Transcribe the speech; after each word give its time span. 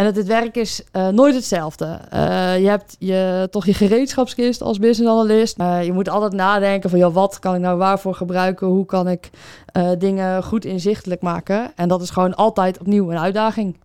En 0.00 0.06
dat 0.06 0.16
het 0.16 0.26
werk 0.26 0.56
is 0.56 0.82
eh, 0.92 1.08
nooit 1.08 1.34
hetzelfde. 1.34 1.98
Eh, 2.10 2.58
je 2.58 2.68
hebt 2.68 2.96
je, 2.98 3.48
toch 3.50 3.66
je 3.66 3.74
gereedschapskist 3.74 4.62
als 4.62 4.78
business 4.78 5.12
analyst. 5.12 5.56
Je 5.56 5.92
moet 5.92 6.08
altijd 6.08 6.32
nadenken 6.32 6.90
van, 6.90 6.98
joh, 6.98 7.14
wat 7.14 7.38
kan 7.38 7.54
ik 7.54 7.60
nou 7.60 7.78
waarvoor 7.78 8.14
gebruiken? 8.14 8.66
Hoe 8.66 8.86
kan 8.86 9.08
ik 9.08 9.30
eh, 9.66 9.90
dingen 9.98 10.42
goed 10.42 10.64
inzichtelijk 10.64 11.22
maken? 11.22 11.72
En 11.76 11.88
dat 11.88 12.02
is 12.02 12.10
gewoon 12.10 12.34
altijd 12.34 12.78
opnieuw 12.78 13.10
een 13.10 13.18
uitdaging. 13.18 13.76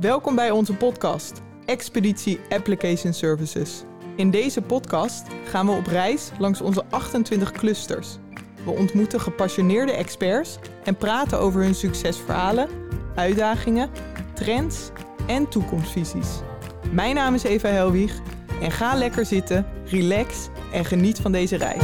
Welkom 0.00 0.34
bij 0.34 0.50
onze 0.50 0.74
podcast 0.74 1.42
Expeditie 1.64 2.40
Application 2.48 3.12
Services. 3.12 3.82
In 4.16 4.30
deze 4.30 4.62
podcast 4.62 5.26
gaan 5.44 5.66
we 5.66 5.72
op 5.72 5.86
reis 5.86 6.30
langs 6.38 6.60
onze 6.60 6.82
28 6.90 7.52
clusters. 7.52 8.18
We 8.64 8.70
ontmoeten 8.70 9.20
gepassioneerde 9.20 9.92
experts 9.92 10.58
en 10.84 10.96
praten 10.96 11.38
over 11.38 11.62
hun 11.62 11.74
succesverhalen, 11.74 12.68
uitdagingen, 13.14 13.90
trends 14.34 14.90
en 15.26 15.48
toekomstvisies. 15.48 16.28
Mijn 16.90 17.14
naam 17.14 17.34
is 17.34 17.42
Eva 17.42 17.68
Helwig 17.68 18.20
en 18.60 18.70
ga 18.70 18.94
lekker 18.94 19.26
zitten, 19.26 19.66
relax 19.84 20.48
en 20.72 20.84
geniet 20.84 21.20
van 21.20 21.32
deze 21.32 21.56
reis. 21.56 21.82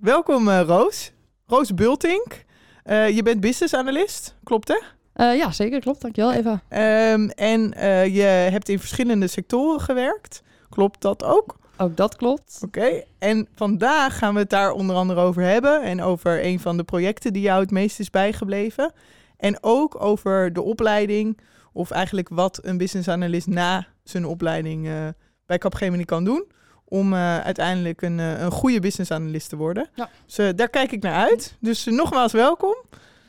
Welkom 0.00 0.48
eh, 0.48 0.60
Roos. 0.66 1.12
Roos 1.46 1.74
Bultink. 1.74 2.44
Eh, 2.82 3.08
je 3.08 3.22
bent 3.22 3.40
business 3.40 3.74
analyst, 3.74 4.34
klopt 4.44 4.68
hè? 4.68 4.78
Eh, 5.18 5.36
ja, 5.36 5.50
zeker, 5.50 5.80
klopt. 5.80 6.00
Dankjewel, 6.00 6.32
Eva. 6.32 6.62
Ehm, 6.68 7.28
en 7.28 7.74
eh, 7.74 8.14
je 8.14 8.22
hebt 8.22 8.68
in 8.68 8.78
verschillende 8.78 9.26
sectoren 9.26 9.80
gewerkt. 9.80 10.42
Klopt 10.68 11.00
dat 11.00 11.24
ook? 11.24 11.56
Ook 11.76 11.96
dat 11.96 12.16
klopt. 12.16 12.60
Oké. 12.64 13.02
En 13.18 13.48
vandaag 13.54 14.18
gaan 14.18 14.34
we 14.34 14.40
het 14.40 14.50
daar 14.50 14.72
onder 14.72 14.96
andere 14.96 15.20
over 15.20 15.42
hebben. 15.42 15.82
En 15.82 16.02
over 16.02 16.44
een 16.44 16.60
van 16.60 16.76
de 16.76 16.84
projecten 16.84 17.32
die 17.32 17.42
jou 17.42 17.60
het 17.60 17.70
meest 17.70 18.00
is 18.00 18.10
bijgebleven. 18.10 18.92
En 19.36 19.58
ook 19.60 20.02
over 20.02 20.52
de 20.52 20.62
opleiding. 20.62 21.38
Of 21.72 21.90
eigenlijk 21.90 22.28
wat 22.28 22.58
een 22.62 22.78
business 22.78 23.08
analyst 23.08 23.46
na 23.46 23.86
zijn 24.02 24.26
opleiding 24.26 24.86
eh, 24.86 25.08
bij 25.46 25.58
Capgemini 25.58 26.04
kan 26.04 26.24
doen. 26.24 26.44
Om 26.84 27.14
uiteindelijk 27.14 28.02
een, 28.02 28.18
een 28.18 28.50
goede 28.50 28.80
business 28.80 29.10
analyst 29.10 29.48
te 29.48 29.56
worden. 29.56 29.88
Ja. 29.94 30.08
Dus 30.26 30.54
daar 30.56 30.68
kijk 30.68 30.92
ik 30.92 31.02
naar 31.02 31.28
uit. 31.28 31.56
Dus 31.60 31.84
nogmaals 31.84 32.32
welkom. 32.32 32.76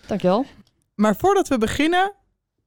Dankjewel. 0.07 0.45
Maar 0.99 1.15
voordat 1.15 1.47
we 1.47 1.57
beginnen, 1.57 2.13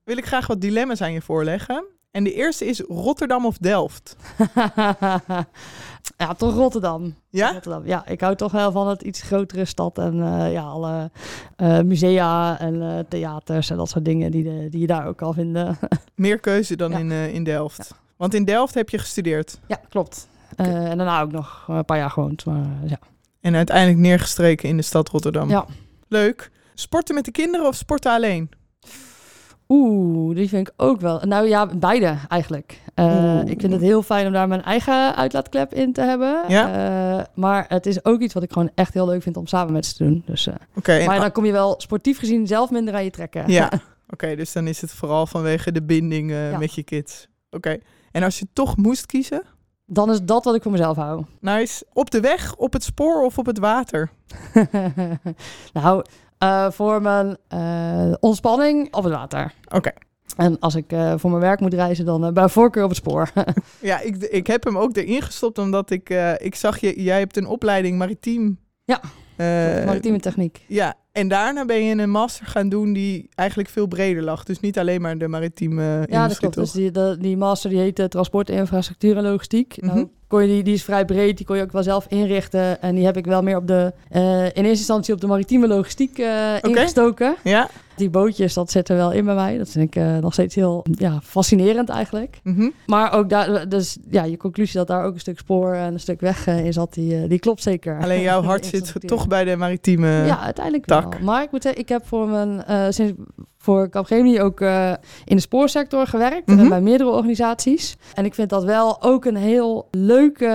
wil 0.04 0.16
ik 0.16 0.26
graag 0.26 0.46
wat 0.46 0.60
dilemma's 0.60 1.00
aan 1.00 1.12
je 1.12 1.20
voorleggen. 1.22 1.84
En 2.10 2.24
de 2.24 2.34
eerste 2.34 2.64
is 2.66 2.80
Rotterdam 2.80 3.46
of 3.46 3.58
Delft. 3.58 4.16
ja, 6.16 6.34
toch 6.36 6.54
Rotterdam. 6.54 7.14
Ja? 7.30 7.52
Rotterdam. 7.52 7.86
Ja, 7.86 8.06
ik 8.06 8.20
hou 8.20 8.36
toch 8.36 8.52
wel 8.52 8.72
van 8.72 8.88
het 8.88 9.02
iets 9.02 9.22
grotere 9.22 9.64
stad. 9.64 9.98
En 9.98 10.22
eh, 10.22 10.52
ja, 10.52 10.62
alle 10.62 11.10
eh, 11.56 11.80
musea 11.80 12.58
en 12.60 12.82
eh, 12.82 12.98
theaters 13.08 13.70
en 13.70 13.76
dat 13.76 13.88
soort 13.88 14.04
dingen 14.04 14.30
die, 14.30 14.42
de, 14.42 14.68
die 14.70 14.80
je 14.80 14.86
daar 14.86 15.06
ook 15.06 15.22
al 15.22 15.32
vinden. 15.32 15.78
Meer 16.14 16.38
keuze 16.40 16.76
dan 16.76 16.90
Ja. 16.90 16.98
in, 16.98 17.10
in 17.12 17.44
Delft. 17.44 17.94
Want 18.16 18.34
in 18.34 18.44
Delft 18.44 18.74
heb 18.74 18.88
je 18.88 18.98
gestudeerd. 18.98 19.58
ja, 19.66 19.80
klopt. 19.88 20.28
En 20.56 20.96
daarna 20.96 21.20
ook 21.20 21.32
nog 21.32 21.64
een 21.68 21.84
paar 21.84 21.98
jaar 21.98 22.10
gewoond. 22.10 22.44
Maar 22.44 22.66
ja. 22.84 22.98
En 23.40 23.54
uiteindelijk 23.56 23.98
neergestreken 23.98 24.68
in 24.68 24.76
de 24.76 24.82
stad 24.82 25.08
Rotterdam. 25.08 25.48
ja. 25.48 25.66
Leuk. 26.08 26.50
Sporten 26.74 27.14
met 27.14 27.24
de 27.24 27.30
kinderen 27.30 27.66
of 27.66 27.74
sporten 27.74 28.12
alleen? 28.12 28.50
Oeh, 29.68 30.34
die 30.36 30.48
vind 30.48 30.68
ik 30.68 30.74
ook 30.76 31.00
wel. 31.00 31.20
Nou 31.20 31.48
ja, 31.48 31.66
beide 31.66 32.18
eigenlijk. 32.28 32.80
Eh, 32.94 33.40
ik 33.44 33.60
vind 33.60 33.72
het 33.72 33.80
heel 33.82 34.02
fijn 34.02 34.26
om 34.26 34.32
daar 34.32 34.48
mijn 34.48 34.62
eigen 34.62 35.16
uitlaatklep 35.16 35.74
in 35.74 35.92
te 35.92 36.00
hebben. 36.00 36.42
Ja. 36.48 36.68
Eh, 37.18 37.24
maar 37.34 37.64
het 37.68 37.86
is 37.86 38.04
ook 38.04 38.20
iets 38.20 38.34
wat 38.34 38.42
ik 38.42 38.52
gewoon 38.52 38.70
echt 38.74 38.94
heel 38.94 39.06
leuk 39.06 39.22
vind 39.22 39.36
om 39.36 39.46
samen 39.46 39.72
met 39.72 39.86
ze 39.86 39.94
te 39.94 40.04
doen. 40.04 40.22
Dus, 40.26 40.46
eh, 40.46 41.06
maar 41.06 41.20
dan 41.20 41.32
kom 41.32 41.44
je 41.44 41.52
wel 41.52 41.74
sportief 41.78 42.18
gezien 42.18 42.46
zelf 42.46 42.70
minder 42.70 42.94
aan 42.94 43.04
je 43.04 43.10
trekken. 43.10 43.50
ja. 43.50 43.70
Oké, 44.12 44.36
dus 44.36 44.52
dan 44.52 44.66
is 44.66 44.80
het 44.80 44.92
vooral 44.92 45.26
vanwege 45.26 45.72
de 45.72 45.82
binding 45.82 46.30
Ja. 46.30 46.58
met 46.58 46.74
je 46.74 46.82
kids. 46.82 47.26
Oké. 47.50 47.78
En 48.10 48.22
als 48.22 48.38
je 48.38 48.46
toch 48.52 48.76
moest 48.76 49.06
kiezen? 49.06 49.42
Dan 49.86 50.10
is 50.10 50.22
dat 50.22 50.44
wat 50.44 50.54
ik 50.54 50.62
voor 50.62 50.72
mezelf 50.72 50.96
hou. 50.96 51.24
Nice. 51.40 51.84
Op 51.92 52.10
de 52.10 52.20
weg, 52.20 52.56
op 52.56 52.72
het 52.72 52.84
spoor 52.84 53.24
of 53.24 53.38
op 53.38 53.46
het 53.46 53.58
water? 53.58 54.10
nou, 55.72 56.04
eh, 56.42 56.70
voor 56.70 57.02
mijn 57.02 57.36
eh, 57.48 58.12
ontspanning 58.20 58.94
op 58.94 59.04
het 59.04 59.12
water. 59.12 59.54
Oké. 59.74 59.90
En 60.36 60.58
als 60.58 60.74
ik 60.74 60.92
eh, 60.92 61.14
voor 61.16 61.30
mijn 61.30 61.42
werk 61.42 61.60
moet 61.60 61.74
reizen, 61.74 62.04
dan 62.04 62.34
bij 62.34 62.48
voorkeur 62.48 62.82
op 62.82 62.88
het 62.88 62.98
spoor. 62.98 63.30
Ja, 63.80 64.00
ik, 64.00 64.16
ik 64.16 64.46
heb 64.46 64.64
hem 64.64 64.78
ook 64.78 64.96
erin 64.96 65.22
gestopt 65.22 65.58
omdat 65.58 65.90
ik, 65.90 66.10
ik 66.38 66.54
zag 66.54 66.78
je, 66.78 67.02
jij 67.02 67.18
hebt 67.18 67.36
een 67.36 67.46
opleiding 67.46 67.98
maritiem. 67.98 68.58
Ja. 68.84 69.00
Maritieme 69.86 70.18
techniek. 70.20 70.64
ja, 70.68 70.94
en 71.12 71.28
daarna 71.28 71.64
ben 71.64 71.84
je 71.84 71.96
een 72.02 72.10
master 72.10 72.46
gaan 72.46 72.68
doen 72.68 72.92
die 72.92 73.28
eigenlijk 73.34 73.68
veel 73.68 73.86
breder 73.86 74.22
lag. 74.22 74.44
Dus 74.44 74.60
niet 74.60 74.78
alleen 74.78 75.00
maar 75.00 75.18
de 75.18 75.28
maritieme 75.28 76.06
Ja, 76.10 76.28
dat 76.28 76.38
klopt. 76.38 76.54
toch? 76.54 76.64
Dus 76.64 76.72
die, 76.72 76.90
de- 76.90 77.16
die 77.20 77.36
master 77.36 77.70
die 77.70 77.78
heet 77.78 77.98
eh, 77.98 78.06
Transport, 78.06 78.50
Infrastructuur 78.50 79.16
en 79.16 79.22
Logistiek. 79.22 79.76
Mhm. 79.82 79.94
nou, 79.94 80.08
kon 80.32 80.42
je 80.42 80.48
die, 80.48 80.62
die 80.62 80.74
is 80.74 80.84
vrij 80.84 81.04
breed, 81.04 81.36
die 81.36 81.46
kon 81.46 81.56
je 81.56 81.62
ook 81.62 81.72
wel 81.72 81.82
zelf 81.82 82.06
inrichten. 82.08 82.82
En 82.82 82.94
die 82.94 83.04
heb 83.04 83.16
ik 83.16 83.24
wel 83.24 83.42
meer 83.42 83.56
op 83.56 83.66
de, 83.66 83.92
eh, 84.08 84.44
in 84.44 84.50
eerste 84.52 84.68
instantie 84.68 85.14
op 85.14 85.20
de 85.20 85.26
maritieme 85.26 85.66
logistiek 85.66 86.18
eh, 86.18 86.54
ingestoken. 86.60 87.36
Ja. 87.44 87.68
Die 87.96 88.10
bootjes, 88.10 88.54
dat 88.54 88.70
zit 88.70 88.88
er 88.88 88.96
wel 88.96 89.12
in 89.12 89.24
bij 89.24 89.34
mij. 89.34 89.58
Dat 89.58 89.68
vind 89.68 89.84
ik 89.84 90.02
eh, 90.02 90.16
nog 90.16 90.32
steeds 90.32 90.54
heel 90.54 90.84
ja, 90.90 91.20
fascinerend 91.22 91.88
eigenlijk. 91.88 92.40
Mhm. 92.42 92.68
Maar 92.86 93.12
ook 93.12 93.28
daar, 93.28 93.68
dus 93.68 93.98
ja, 94.10 94.24
je 94.24 94.36
conclusie 94.36 94.78
dat 94.78 94.86
daar 94.86 95.04
ook 95.04 95.14
een 95.14 95.20
stuk 95.20 95.38
spoor 95.38 95.74
en 95.74 95.92
een 95.92 96.00
stuk 96.00 96.20
weg 96.20 96.46
in 96.46 96.72
zat, 96.72 96.94
die, 96.94 97.26
die 97.26 97.38
klopt 97.38 97.62
zeker. 97.62 98.00
Alleen 98.00 98.22
jouw 98.22 98.42
hart 98.52 98.66
zit 98.66 98.94
toch 99.06 99.28
bij 99.28 99.44
de 99.44 99.56
maritieme... 99.56 100.08
Ja, 100.08 100.40
uiteindelijk 100.40 100.86
tak. 100.86 101.14
wel. 101.14 101.22
Maar 101.22 101.42
ik 101.42 101.50
moet 101.50 101.62
zeggen, 101.62 101.80
ik 101.80 101.88
heb 101.88 102.06
voor 102.06 102.28
mijn 102.28 102.64
sinds 102.94 103.12
voor 103.62 103.88
Capgemini 103.88 104.40
ook 104.40 104.60
eh, 104.60 104.92
in 105.24 105.36
de 105.36 105.42
spoorsector 105.42 106.06
gewerkt 106.06 106.46
Mhm. 106.46 106.58
en 106.58 106.68
bij 106.68 106.80
meerdere 106.80 107.10
organisaties. 107.10 107.96
En 108.14 108.24
ik 108.24 108.34
vind 108.34 108.50
dat 108.50 108.64
wel 108.64 109.02
ook 109.02 109.24
een 109.24 109.36
heel 109.36 109.88
leuke 109.90 110.46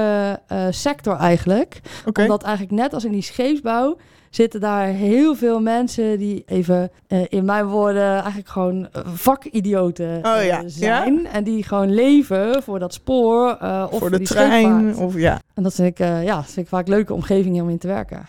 eh, 0.48 0.66
sector 0.70 1.16
eigenlijk, 1.16 1.82
omdat 2.14 2.44
eigenlijk 2.44 2.76
net 2.76 2.94
als 2.94 3.06
in 3.06 3.12
die 3.12 3.22
scheepsbouw 3.22 3.98
zitten 4.30 4.60
daar 4.60 4.86
heel 4.86 5.36
veel 5.36 5.62
mensen 5.62 6.18
die 6.20 6.44
even 6.46 6.92
eh, 7.08 7.20
in 7.30 7.46
mijn 7.46 7.66
woorden 7.66 8.14
eigenlijk 8.14 8.48
gewoon 8.48 8.88
eh, 8.92 9.02
vakidioten 9.14 10.20
Oh 10.26 10.38
eh, 10.38 10.46
ja, 10.48 10.62
zijn 10.66 11.28
en 11.28 11.44
die 11.44 11.64
gewoon 11.64 11.94
leven 11.94 12.64
voor 12.64 12.80
dat 12.80 12.94
spoor 12.94 13.58
eh, 13.62 13.88
of 13.92 14.00
Voor 14.00 14.10
de 14.12 14.18
die 14.18 14.28
trein 14.28 14.80
scheepvaart. 14.82 14.98
of 15.08 15.16
ja. 15.16 15.40
En 15.54 15.64
dat 15.64 15.74
vind 15.74 15.88
ik, 15.88 16.00
eh, 16.00 16.24
ja, 16.24 16.44
vind 16.44 16.58
ik 16.58 16.68
vaak 16.68 16.88
leuke 16.88 17.14
omgevingen 17.14 17.64
om 17.64 17.70
in 17.70 17.78
te 17.78 17.88
werken. 17.88 18.26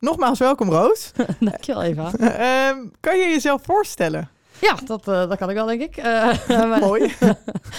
Nogmaals 0.00 0.38
welkom 0.38 0.70
Roos. 0.70 1.12
Dankjewel 1.40 1.82
Eva. 1.82 2.10
Ehm, 2.18 2.76
kan 3.00 3.18
je 3.18 3.28
jezelf 3.28 3.62
voorstellen? 3.62 4.28
Ja, 4.60 4.74
dat, 4.84 5.08
eh, 5.08 5.28
dat 5.28 5.36
kan 5.38 5.48
ik 5.50 5.54
wel, 5.56 5.66
denk 5.66 5.80
ik. 5.82 6.02
Mijn- 6.48 6.80
Mooi. 6.80 7.14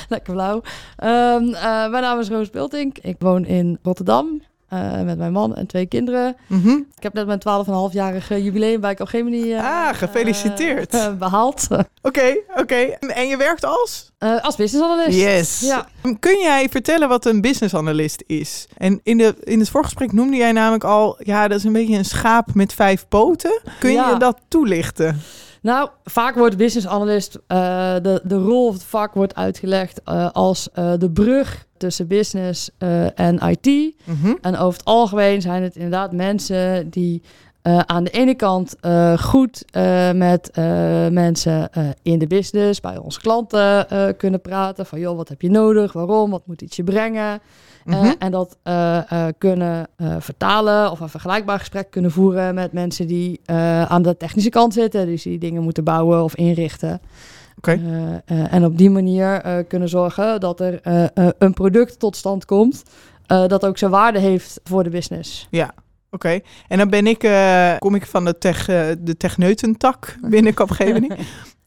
Lekker 0.10 0.34
blauw. 0.34 0.62
Ehm, 0.98 1.54
eh, 1.54 1.62
mijn 1.90 2.02
naam 2.04 2.20
is 2.20 2.30
Roos 2.30 2.50
Biltink. 2.50 2.98
Ik 2.98 3.16
woon 3.20 3.46
in 3.46 3.80
Rotterdam 3.84 4.42
eh, 4.72 5.02
met 5.02 5.18
mijn 5.18 5.32
man 5.32 5.56
en 5.56 5.68
twee 5.68 5.86
kinderen. 5.86 6.36
Mhm. 6.48 6.70
Ik 6.70 7.04
heb 7.04 7.14
net 7.14 7.26
mijn 7.26 7.40
12,5-jarige 7.40 8.44
jubileum 8.44 8.82
bij 8.82 8.96
Capgemini 8.96 9.54
eh, 9.54 9.64
Ah, 9.64 9.94
gefeliciteerd. 9.96 10.94
eh, 10.94 11.14
behaald. 11.14 11.68
Oké, 12.02 12.36
oké. 12.56 12.76
En 13.00 13.28
je 13.28 13.38
werkt 13.38 13.66
als? 13.66 14.12
Eh, 14.18 14.42
als 14.44 14.56
business 14.56 14.86
analyst. 14.90 15.18
Yes. 15.20 15.60
Ja. 15.60 15.86
Kun 16.20 16.40
jij 16.40 16.70
vertellen 16.70 17.10
wat 17.10 17.26
een 17.26 17.42
business 17.42 17.76
analyst 17.76 18.24
is? 18.28 18.68
En 18.78 19.00
in, 19.04 19.18
de, 19.18 19.36
in 19.44 19.60
het 19.60 19.70
voorgesprek 19.70 20.12
noemde 20.12 20.38
jij 20.38 20.52
namelijk 20.52 20.84
al, 20.84 21.16
ja, 21.24 21.48
dat 21.48 21.58
is 21.58 21.64
een 21.64 21.74
beetje 21.74 21.98
een 21.98 22.06
schaap 22.06 22.54
met 22.54 22.74
vijf 22.74 23.06
poten. 23.10 23.62
Kun 23.80 23.92
Ja. 23.92 24.10
je 24.10 24.18
dat 24.18 24.38
toelichten? 24.48 25.22
Nou, 25.62 25.90
vaak 26.04 26.36
wordt 26.36 26.58
business 26.58 26.88
analyst, 26.88 27.40
eh, 27.48 27.94
de, 28.02 28.22
de 28.24 28.36
rol 28.36 28.68
of 28.68 28.74
het 28.74 28.84
vak 28.84 29.14
wordt 29.14 29.36
uitgelegd 29.36 30.02
eh, 30.04 30.32
als 30.32 30.72
eh, 30.74 30.94
de 30.98 31.12
brug 31.12 31.66
tussen 31.78 32.08
business 32.08 32.70
en 33.16 33.40
IT. 33.50 33.96
Mhm. 34.04 34.34
En 34.42 34.58
over 34.58 34.78
het 34.80 34.88
algemeen 34.88 35.42
zijn 35.42 35.64
het 35.64 35.76
inderdaad 35.76 36.12
mensen 36.12 36.90
die 36.90 37.22
eh, 37.62 37.80
aan 37.80 38.04
de 38.04 38.10
ene 38.10 38.36
kant 38.36 38.76
eh, 38.80 39.18
goed 39.18 39.66
eh, 39.72 40.12
met 40.12 40.50
mensen 41.12 41.70
in 42.02 42.20
de 42.20 42.28
business, 42.28 42.80
bij 42.80 42.98
onze 42.98 43.20
klanten 43.20 43.88
kunnen 44.18 44.42
praten. 44.42 44.86
Van 44.86 45.00
joh, 45.00 45.18
wat 45.18 45.30
heb 45.30 45.42
je 45.42 45.50
nodig? 45.50 45.94
Waarom? 45.94 46.32
Wat 46.32 46.42
moet 46.46 46.62
iets 46.62 46.76
je 46.76 46.84
brengen? 46.84 47.40
Mhm. 47.86 48.14
en 48.20 48.32
dat 48.32 48.58
kunnen 49.38 49.88
vertalen 50.20 50.92
of 50.92 51.00
een 51.00 51.10
vergelijkbaar 51.10 51.60
gesprek 51.60 51.92
kunnen 51.92 52.12
voeren 52.12 52.54
met 52.54 52.72
mensen 52.72 53.08
die 53.08 53.40
aan 53.88 54.02
de 54.02 54.18
technische 54.18 54.50
kant 54.50 54.74
zitten. 54.74 55.06
Dus 55.06 55.24
die 55.24 55.38
dingen 55.38 55.64
moeten 55.64 55.84
bouwen 55.84 56.24
of 56.24 56.36
inrichten. 56.36 57.02
En 58.26 58.66
op 58.66 58.78
die 58.78 58.90
manier 58.90 59.64
kunnen 59.68 59.90
zorgen 59.90 60.40
dat 60.40 60.60
er 60.60 60.80
een 61.38 61.54
product 61.54 62.00
tot 62.00 62.16
stand 62.16 62.46
komt. 62.46 62.84
dat 63.26 63.66
ook 63.66 63.78
zijn 63.78 63.92
waarde 63.92 64.20
heeft 64.20 64.60
voor 64.64 64.84
de 64.84 64.90
business. 64.90 65.48
Oké, 66.12 66.40
en 66.68 66.78
dan 66.78 66.90
ben 66.90 67.08
ik, 67.08 67.24
eh, 67.24 67.78
kom 67.78 67.96
ik 67.96 68.06
van 68.06 68.26
de, 68.26 68.38
tech, 68.38 68.68
eh, 68.68 68.88
de 69.00 69.18
techneutentak 69.18 70.16
binnen 70.22 70.54
Capgemini. 70.54 71.10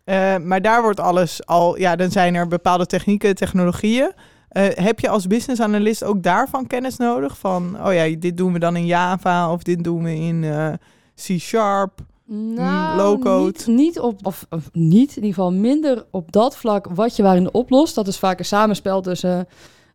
Eh, 0.05 0.37
maar 0.37 0.63
daar 0.63 0.83
wordt 0.83 1.01
alles 1.01 1.47
al, 1.47 1.79
ja, 1.79 1.97
dan 1.97 2.11
zijn 2.11 2.35
er 2.35 2.49
bepaalde 2.49 2.87
technieken, 2.87 3.35
technologieën. 3.35 4.13
Heb 4.59 5.01
je 5.01 5.09
als 5.09 5.27
business 5.27 5.61
analyst 5.61 6.05
ook 6.05 6.23
daarvan 6.23 6.67
kennis 6.67 6.97
nodig? 6.97 7.39
Van, 7.39 7.87
oh 7.87 7.93
ja, 7.93 8.17
dit 8.19 8.37
doen 8.37 8.53
we 8.53 8.59
dan 8.59 8.77
in 8.77 8.87
Java 8.87 9.53
of 9.53 9.63
dit 9.63 9.85
doen 9.85 10.03
we 10.03 10.15
in 10.15 10.45
eh, 10.45 10.73
C-sharp. 11.15 12.01
Nou, 12.27 12.97
low-code. 12.97 13.59
Niet, 13.67 13.67
niet 13.67 14.01
op, 14.01 14.27
of, 14.27 14.47
of 14.51 14.69
niet, 14.73 15.09
in 15.09 15.23
ieder 15.23 15.35
geval 15.35 15.53
minder 15.53 16.05
op 16.11 16.33
dat 16.33 16.57
vlak 16.57 16.87
wat 16.91 17.17
je 17.17 17.23
waarin 17.23 17.55
oplost. 17.55 17.95
Dat 17.95 18.09
is 18.09 18.19
vaak 18.19 18.39
een 18.39 18.45
samenspel 18.45 19.01
tussen, 19.01 19.49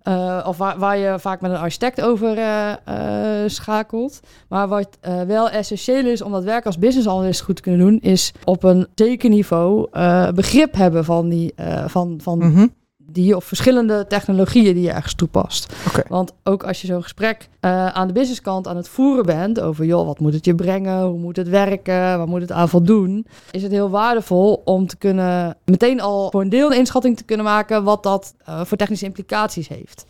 eh, 0.09 0.45
of 0.47 0.57
waar, 0.57 0.77
waar 0.77 0.97
je 0.97 1.19
vaak 1.19 1.41
met 1.41 1.51
een 1.51 1.57
architect 1.57 2.01
over 2.01 2.37
eh, 2.37 2.71
eh, 2.71 3.49
schakelt. 3.49 4.19
Maar 4.47 4.67
wat 4.67 4.97
wel 5.27 5.49
essentieel 5.49 6.05
is 6.05 6.21
om 6.21 6.31
dat 6.31 6.43
werk 6.43 6.65
als 6.65 6.77
business 6.79 7.07
analyst 7.07 7.41
goed 7.41 7.55
te 7.55 7.61
kunnen 7.61 7.79
doen, 7.79 7.99
is 7.99 8.33
op 8.43 8.63
een 8.63 8.87
zeker 8.95 9.29
niveau 9.29 9.87
eh, 9.91 10.29
begrip 10.29 10.75
hebben 10.75 11.05
van 11.05 11.29
die, 11.29 11.53
van, 11.87 12.19
van 12.21 12.37
Mhm. 12.37 12.67
Die 13.11 13.35
of 13.35 13.45
verschillende 13.45 14.05
technologieën 14.07 14.73
die 14.73 14.83
je 14.83 14.91
ergens 14.91 15.13
toepast. 15.13 15.73
Want 16.07 16.33
ook 16.43 16.63
als 16.63 16.81
je 16.81 16.87
zo'n 16.87 17.03
gesprek 17.03 17.49
eh, 17.59 17.87
aan 17.87 18.07
de 18.07 18.13
businesskant 18.13 18.67
aan 18.67 18.75
het 18.75 18.89
voeren 18.89 19.25
bent 19.25 19.59
over 19.59 19.85
joh, 19.85 20.05
wat 20.05 20.19
moet 20.19 20.33
het 20.33 20.45
je 20.45 20.55
brengen, 20.55 21.01
hoe 21.01 21.19
moet 21.19 21.35
het 21.35 21.49
werken, 21.49 21.93
waar 21.93 22.27
moet 22.27 22.41
het 22.41 22.51
aan 22.51 22.69
voldoen, 22.69 23.25
is 23.51 23.63
het 23.63 23.71
heel 23.71 23.89
waardevol 23.89 24.61
om 24.65 24.87
te 24.87 24.97
kunnen 24.97 25.57
meteen 25.65 26.01
al 26.01 26.29
voor 26.31 26.41
een 26.41 26.49
deel 26.49 26.71
een 26.71 26.77
inschatting 26.77 27.17
te 27.17 27.23
kunnen 27.23 27.45
maken 27.45 27.83
wat 27.83 28.03
dat 28.03 28.33
eh, 28.45 28.61
voor 28.65 28.77
technische 28.77 29.05
implicaties 29.05 29.67
heeft. 29.67 30.05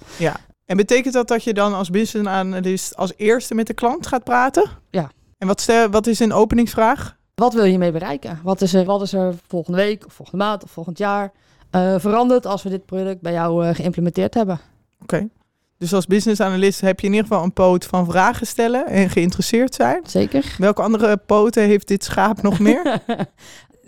En 0.66 0.78
betekent 0.78 1.13
dat 1.13 1.28
dat 1.28 1.44
je 1.44 1.54
dan 1.54 1.74
als 1.74 1.90
business 1.90 2.30
analyst 2.30 2.95
als 2.95 3.13
eerste 3.16 3.56
met 3.56 3.68
de 3.68 3.74
klant 3.74 4.07
gaat 4.07 4.24
praten? 4.24 4.69
Ja. 4.90 5.12
En 5.38 5.48
wat, 5.48 5.62
stel, 5.62 5.90
wat 5.90 6.07
is 6.07 6.19
een 6.19 6.34
openingsvraag? 6.34 7.18
Wat 7.36 7.54
wil 7.54 7.63
je 7.63 7.78
mee 7.78 7.92
bereiken? 7.92 8.40
Wat 8.44 8.62
is 8.62 8.74
er, 8.74 8.86
wat 8.86 9.02
is 9.02 9.13
er 9.13 9.36
volgende 9.48 9.78
week 9.78 10.06
of 10.06 10.13
volgende 10.13 10.44
maand 10.44 10.63
of 10.63 10.72
volgend 10.72 10.98
jaar 10.98 11.31
eh, 11.69 11.95
veranderd 11.98 12.45
als 12.45 12.63
we 12.63 12.69
dit 12.69 12.86
product 12.86 13.21
bij 13.21 13.33
jou 13.33 13.66
eh, 13.66 13.75
geïmplementeerd 13.75 14.33
hebben? 14.33 14.60
Oké. 15.01 15.27
Dus 15.77 15.94
als 15.94 16.07
business 16.07 16.42
analyst 16.42 16.81
heb 16.81 17.00
je 17.00 17.07
in 17.07 17.13
ieder 17.13 17.27
geval 17.27 17.44
een 17.44 17.54
poot 17.54 17.86
van 17.86 18.06
vragen 18.06 18.48
stellen 18.48 18.88
en 18.88 19.10
geïnteresseerd 19.10 19.75
zijn. 19.75 20.01
Zeker. 20.07 20.56
Welke 20.57 20.81
andere 20.81 21.18
poten 21.18 21.63
heeft 21.63 21.88
dit 21.88 22.04
schaap 22.04 22.42
nog 22.42 22.60
meer? 22.60 23.01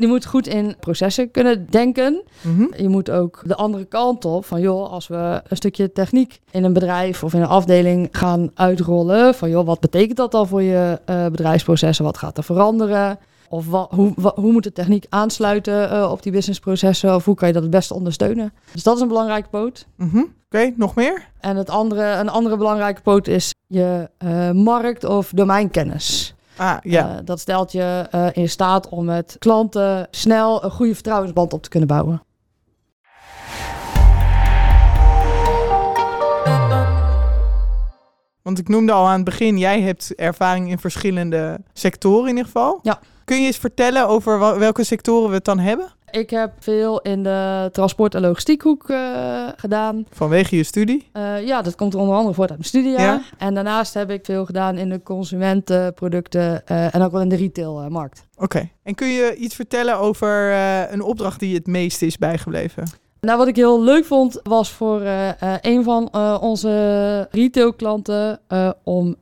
Je 0.01 0.07
moet 0.07 0.25
goed 0.25 0.47
in 0.47 0.75
processen 0.79 1.31
kunnen 1.31 1.67
denken. 1.69 2.23
Mhm. 2.41 2.65
Je 2.81 2.89
moet 2.89 3.09
ook 3.09 3.41
de 3.45 3.55
andere 3.55 3.85
kant 3.85 4.25
op 4.25 4.45
van 4.45 4.61
joh, 4.61 4.91
als 4.91 5.07
we 5.07 5.41
een 5.47 5.57
stukje 5.57 5.91
techniek 5.91 6.39
in 6.51 6.63
een 6.63 6.73
bedrijf 6.73 7.23
of 7.23 7.33
in 7.33 7.41
een 7.41 7.47
afdeling 7.47 8.07
gaan 8.11 8.51
uitrollen, 8.53 9.35
van 9.35 9.49
joh, 9.49 9.65
wat 9.65 9.79
betekent 9.79 10.17
dat 10.17 10.31
dan 10.31 10.47
voor 10.47 10.61
je 10.61 10.99
eh, 11.05 11.25
bedrijfsprocessen? 11.25 12.05
Wat 12.05 12.17
gaat 12.17 12.37
er 12.37 12.43
veranderen? 12.43 13.19
Of 13.51 13.67
wa- 13.67 13.87
hoe, 13.89 14.13
hoe 14.35 14.51
moet 14.51 14.63
de 14.63 14.71
techniek 14.71 15.05
aansluiten 15.09 15.89
eh, 15.91 16.11
op 16.11 16.23
die 16.23 16.31
businessprocessen? 16.31 17.15
Of 17.15 17.25
hoe 17.25 17.35
kan 17.35 17.47
je 17.47 17.53
dat 17.53 17.61
het 17.63 17.71
beste 17.71 17.93
ondersteunen? 17.93 18.53
Dus 18.73 18.83
dat 18.83 18.95
is 18.95 19.01
een 19.01 19.07
belangrijke 19.07 19.49
poot. 19.49 19.87
Mhm. 19.95 20.23
Oké, 20.45 20.73
nog 20.75 20.95
meer? 20.95 21.27
En 21.39 21.55
het 21.55 21.69
andere, 21.69 22.03
een 22.11 22.29
andere 22.29 22.57
belangrijke 22.57 23.01
poot 23.01 23.27
is 23.27 23.53
je 23.67 24.09
eh, 24.17 24.51
markt- 24.51 25.03
of 25.05 25.29
domeinkennis. 25.33 26.35
Ah, 26.55 26.77
ja. 26.81 27.09
Eh, 27.09 27.15
dat 27.25 27.39
stelt 27.39 27.71
je 27.71 28.07
in 28.33 28.49
staat 28.49 28.89
om 28.89 29.05
met 29.05 29.35
klanten 29.39 30.07
snel 30.11 30.63
een 30.63 30.71
goede 30.71 30.93
vertrouwensband 30.93 31.53
op 31.53 31.63
te 31.63 31.69
kunnen 31.69 31.87
bouwen. 31.87 32.21
Want 38.41 38.59
ik 38.59 38.67
noemde 38.67 38.91
al 38.91 39.07
aan 39.07 39.15
het 39.15 39.23
begin, 39.23 39.57
jij 39.57 39.81
hebt 39.81 40.15
ervaring 40.15 40.69
in 40.69 40.79
verschillende 40.79 41.59
sectoren 41.73 42.23
in 42.23 42.29
ieder 42.29 42.45
geval. 42.45 42.79
Ja. 42.81 42.99
Kun 43.31 43.41
je 43.41 43.45
eens 43.45 43.57
vertellen 43.57 44.07
over 44.07 44.59
welke 44.59 44.83
sectoren 44.83 45.29
we 45.29 45.35
het 45.35 45.45
dan 45.45 45.59
hebben? 45.59 45.87
Ik 46.09 46.29
heb 46.29 46.51
veel 46.59 47.01
in 47.01 47.23
de 47.23 47.69
transport- 47.71 48.15
en 48.15 48.21
logistiekhoek 48.21 48.89
eh, 48.89 49.47
gedaan. 49.55 50.05
Vanwege 50.09 50.55
je 50.55 50.63
studie? 50.63 51.09
Eh, 51.11 51.45
ja, 51.45 51.61
dat 51.61 51.75
komt 51.75 51.93
er 51.93 51.99
onder 51.99 52.15
andere 52.15 52.33
voort 52.35 52.49
uit 52.49 52.57
mijn 52.57 52.69
studiejaar. 52.69 53.13
Ja. 53.13 53.21
En 53.37 53.53
daarnaast 53.53 53.93
heb 53.93 54.09
ik 54.09 54.25
veel 54.25 54.45
gedaan 54.45 54.77
in 54.77 54.89
de 54.89 55.03
consumentenproducten 55.03 56.67
eh, 56.67 56.95
en 56.95 57.01
ook 57.01 57.11
wel 57.11 57.21
in 57.21 57.29
de 57.29 57.35
retailmarkt. 57.35 58.27
Oké. 58.37 58.69
En 58.83 58.95
kun 58.95 59.07
je 59.07 59.35
iets 59.35 59.55
vertellen 59.55 59.97
over 59.97 60.53
een 60.91 61.01
opdracht 61.01 61.39
die 61.39 61.49
je 61.49 61.55
het 61.55 61.67
meest 61.67 62.01
is 62.01 62.17
bijgebleven? 62.17 62.83
Nou, 63.21 63.37
wat 63.37 63.47
ik 63.47 63.55
heel 63.55 63.83
leuk 63.83 64.05
vond, 64.05 64.39
was 64.43 64.71
voor 64.71 65.01
een 65.61 65.83
van 65.83 66.13
onze 66.41 67.27
retailklanten 67.31 68.39
om 68.83 69.15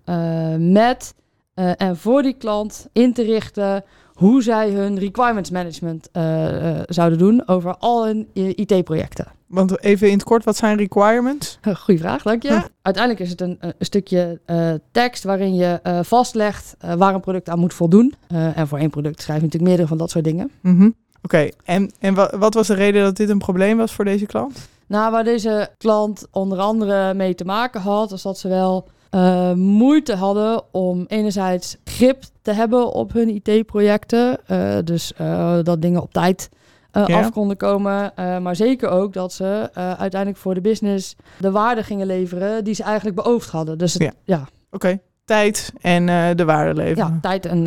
met 0.57 1.13
en 1.55 1.97
voor 1.97 2.21
die 2.21 2.33
klant 2.37 2.87
in 2.93 3.13
te 3.13 3.23
richten 3.23 3.83
hoe 4.19 4.43
zij 4.43 4.69
hun 4.71 4.99
requirements 4.99 5.49
management 5.49 6.09
eh, 6.11 6.69
eh, 6.79 6.83
zouden 6.85 7.17
doen 7.17 7.47
over 7.47 7.75
al 7.77 8.05
hun 8.05 8.27
IT-projecten. 8.33 9.25
Want 9.47 9.83
even 9.83 10.07
in 10.07 10.13
het 10.13 10.23
kort, 10.23 10.43
wat 10.43 10.55
zijn 10.55 10.77
requirements? 10.77 11.59
Goeie 11.83 11.99
vraag, 11.99 12.23
dank 12.23 12.43
je. 12.43 12.49
Hm. 12.49 12.65
Uiteindelijk 12.81 13.23
is 13.25 13.29
het 13.29 13.41
een, 13.41 13.57
een 13.59 13.73
stukje 13.79 14.39
eh, 14.45 14.71
tekst 14.91 15.23
waarin 15.23 15.55
je 15.55 15.79
eh, 15.83 15.99
vastlegt 16.03 16.75
eh, 16.79 16.93
waar 16.93 17.13
een 17.13 17.19
product 17.21 17.49
aan 17.49 17.59
moet 17.59 17.73
voldoen. 17.73 18.13
Eh, 18.27 18.57
en 18.57 18.67
voor 18.67 18.77
één 18.77 18.89
product 18.89 19.21
schrijf 19.21 19.37
je 19.39 19.43
natuurlijk 19.45 19.69
meerdere 19.71 19.87
van 19.87 19.97
dat 19.97 20.09
soort 20.09 20.23
dingen. 20.23 20.51
Mhm. 20.61 20.89
Oké, 21.21 21.49
en, 21.63 21.91
en 21.99 22.13
wa- 22.13 22.37
wat 22.37 22.53
was 22.53 22.67
de 22.67 22.73
reden 22.73 23.03
dat 23.03 23.15
dit 23.15 23.29
een 23.29 23.37
probleem 23.37 23.77
was 23.77 23.91
voor 23.93 24.05
deze 24.05 24.25
klant? 24.25 24.67
Nou, 24.87 25.11
waar 25.11 25.23
deze 25.23 25.69
klant 25.77 26.27
onder 26.31 26.57
andere 26.59 27.13
mee 27.13 27.35
te 27.35 27.45
maken 27.45 27.81
had, 27.81 28.09
was 28.11 28.21
dat 28.21 28.37
ze 28.37 28.47
wel 28.47 28.87
eh, 29.09 29.53
moeite 29.53 30.15
hadden 30.15 30.63
om 30.71 31.05
enerzijds 31.07 31.77
grip 31.83 32.23
te 32.41 32.51
hebben 32.51 32.93
op 32.93 33.13
hun 33.13 33.29
IT-projecten. 33.29 34.37
eh, 34.47 34.77
dus 34.83 35.13
eh, 35.13 35.57
dat 35.63 35.81
dingen 35.81 36.01
op 36.01 36.13
tijd 36.13 36.49
Ja. 36.91 37.05
af 37.19 37.31
konden 37.31 37.57
komen. 37.57 38.11
maar 38.15 38.55
zeker 38.55 38.89
ook 38.89 39.13
dat 39.13 39.33
ze 39.33 39.69
uiteindelijk 39.73 40.37
voor 40.37 40.53
de 40.53 40.61
business 40.61 41.15
de 41.39 41.51
waarde 41.51 41.83
gingen 41.83 42.07
leveren 42.07 42.63
die 42.63 42.73
ze 42.73 42.83
eigenlijk 42.83 43.15
beoogd 43.15 43.49
hadden. 43.49 43.77
Dus 43.77 43.93
het, 43.93 44.01
Ja. 44.03 44.11
ja, 44.23 44.47
Oké, 44.71 44.99
tijd 45.25 45.73
en 45.81 46.05
de 46.35 46.45
waarde 46.45 46.73
leveren. 46.73 47.07
ja, 47.13 47.19
tijd 47.21 47.45
en 47.45 47.63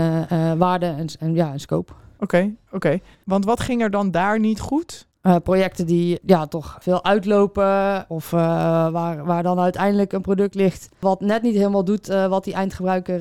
waarde 0.59 0.87
en, 0.87 1.06
en, 1.19 1.35
ja, 1.35 1.53
en 1.53 1.61
scope. 1.61 1.93
Oké, 2.19 2.50
oké. 2.73 2.99
Want 3.25 3.44
wat 3.44 3.61
ging 3.61 3.83
er 3.83 3.91
dan 3.91 4.11
daar 4.11 4.39
niet 4.41 4.61
goed? 4.61 5.06
Eh, 5.23 5.37
projecten 5.43 5.87
die 5.87 6.21
ja, 6.27 6.47
toch 6.47 6.77
veel 6.81 7.05
uitlopen 7.05 8.05
of 8.09 8.33
eh, 8.33 8.39
waar, 8.89 9.25
waar 9.25 9.43
dan 9.43 9.61
uiteindelijk 9.61 10.13
een 10.13 10.21
product 10.21 10.55
ligt 10.55 10.89
wat 10.99 11.21
net 11.21 11.43
niet 11.43 11.55
helemaal 11.55 11.85
doet 11.85 12.09
eh, 12.09 12.27
wat 12.27 12.45
die 12.45 12.55
eindgebruiker 12.55 13.21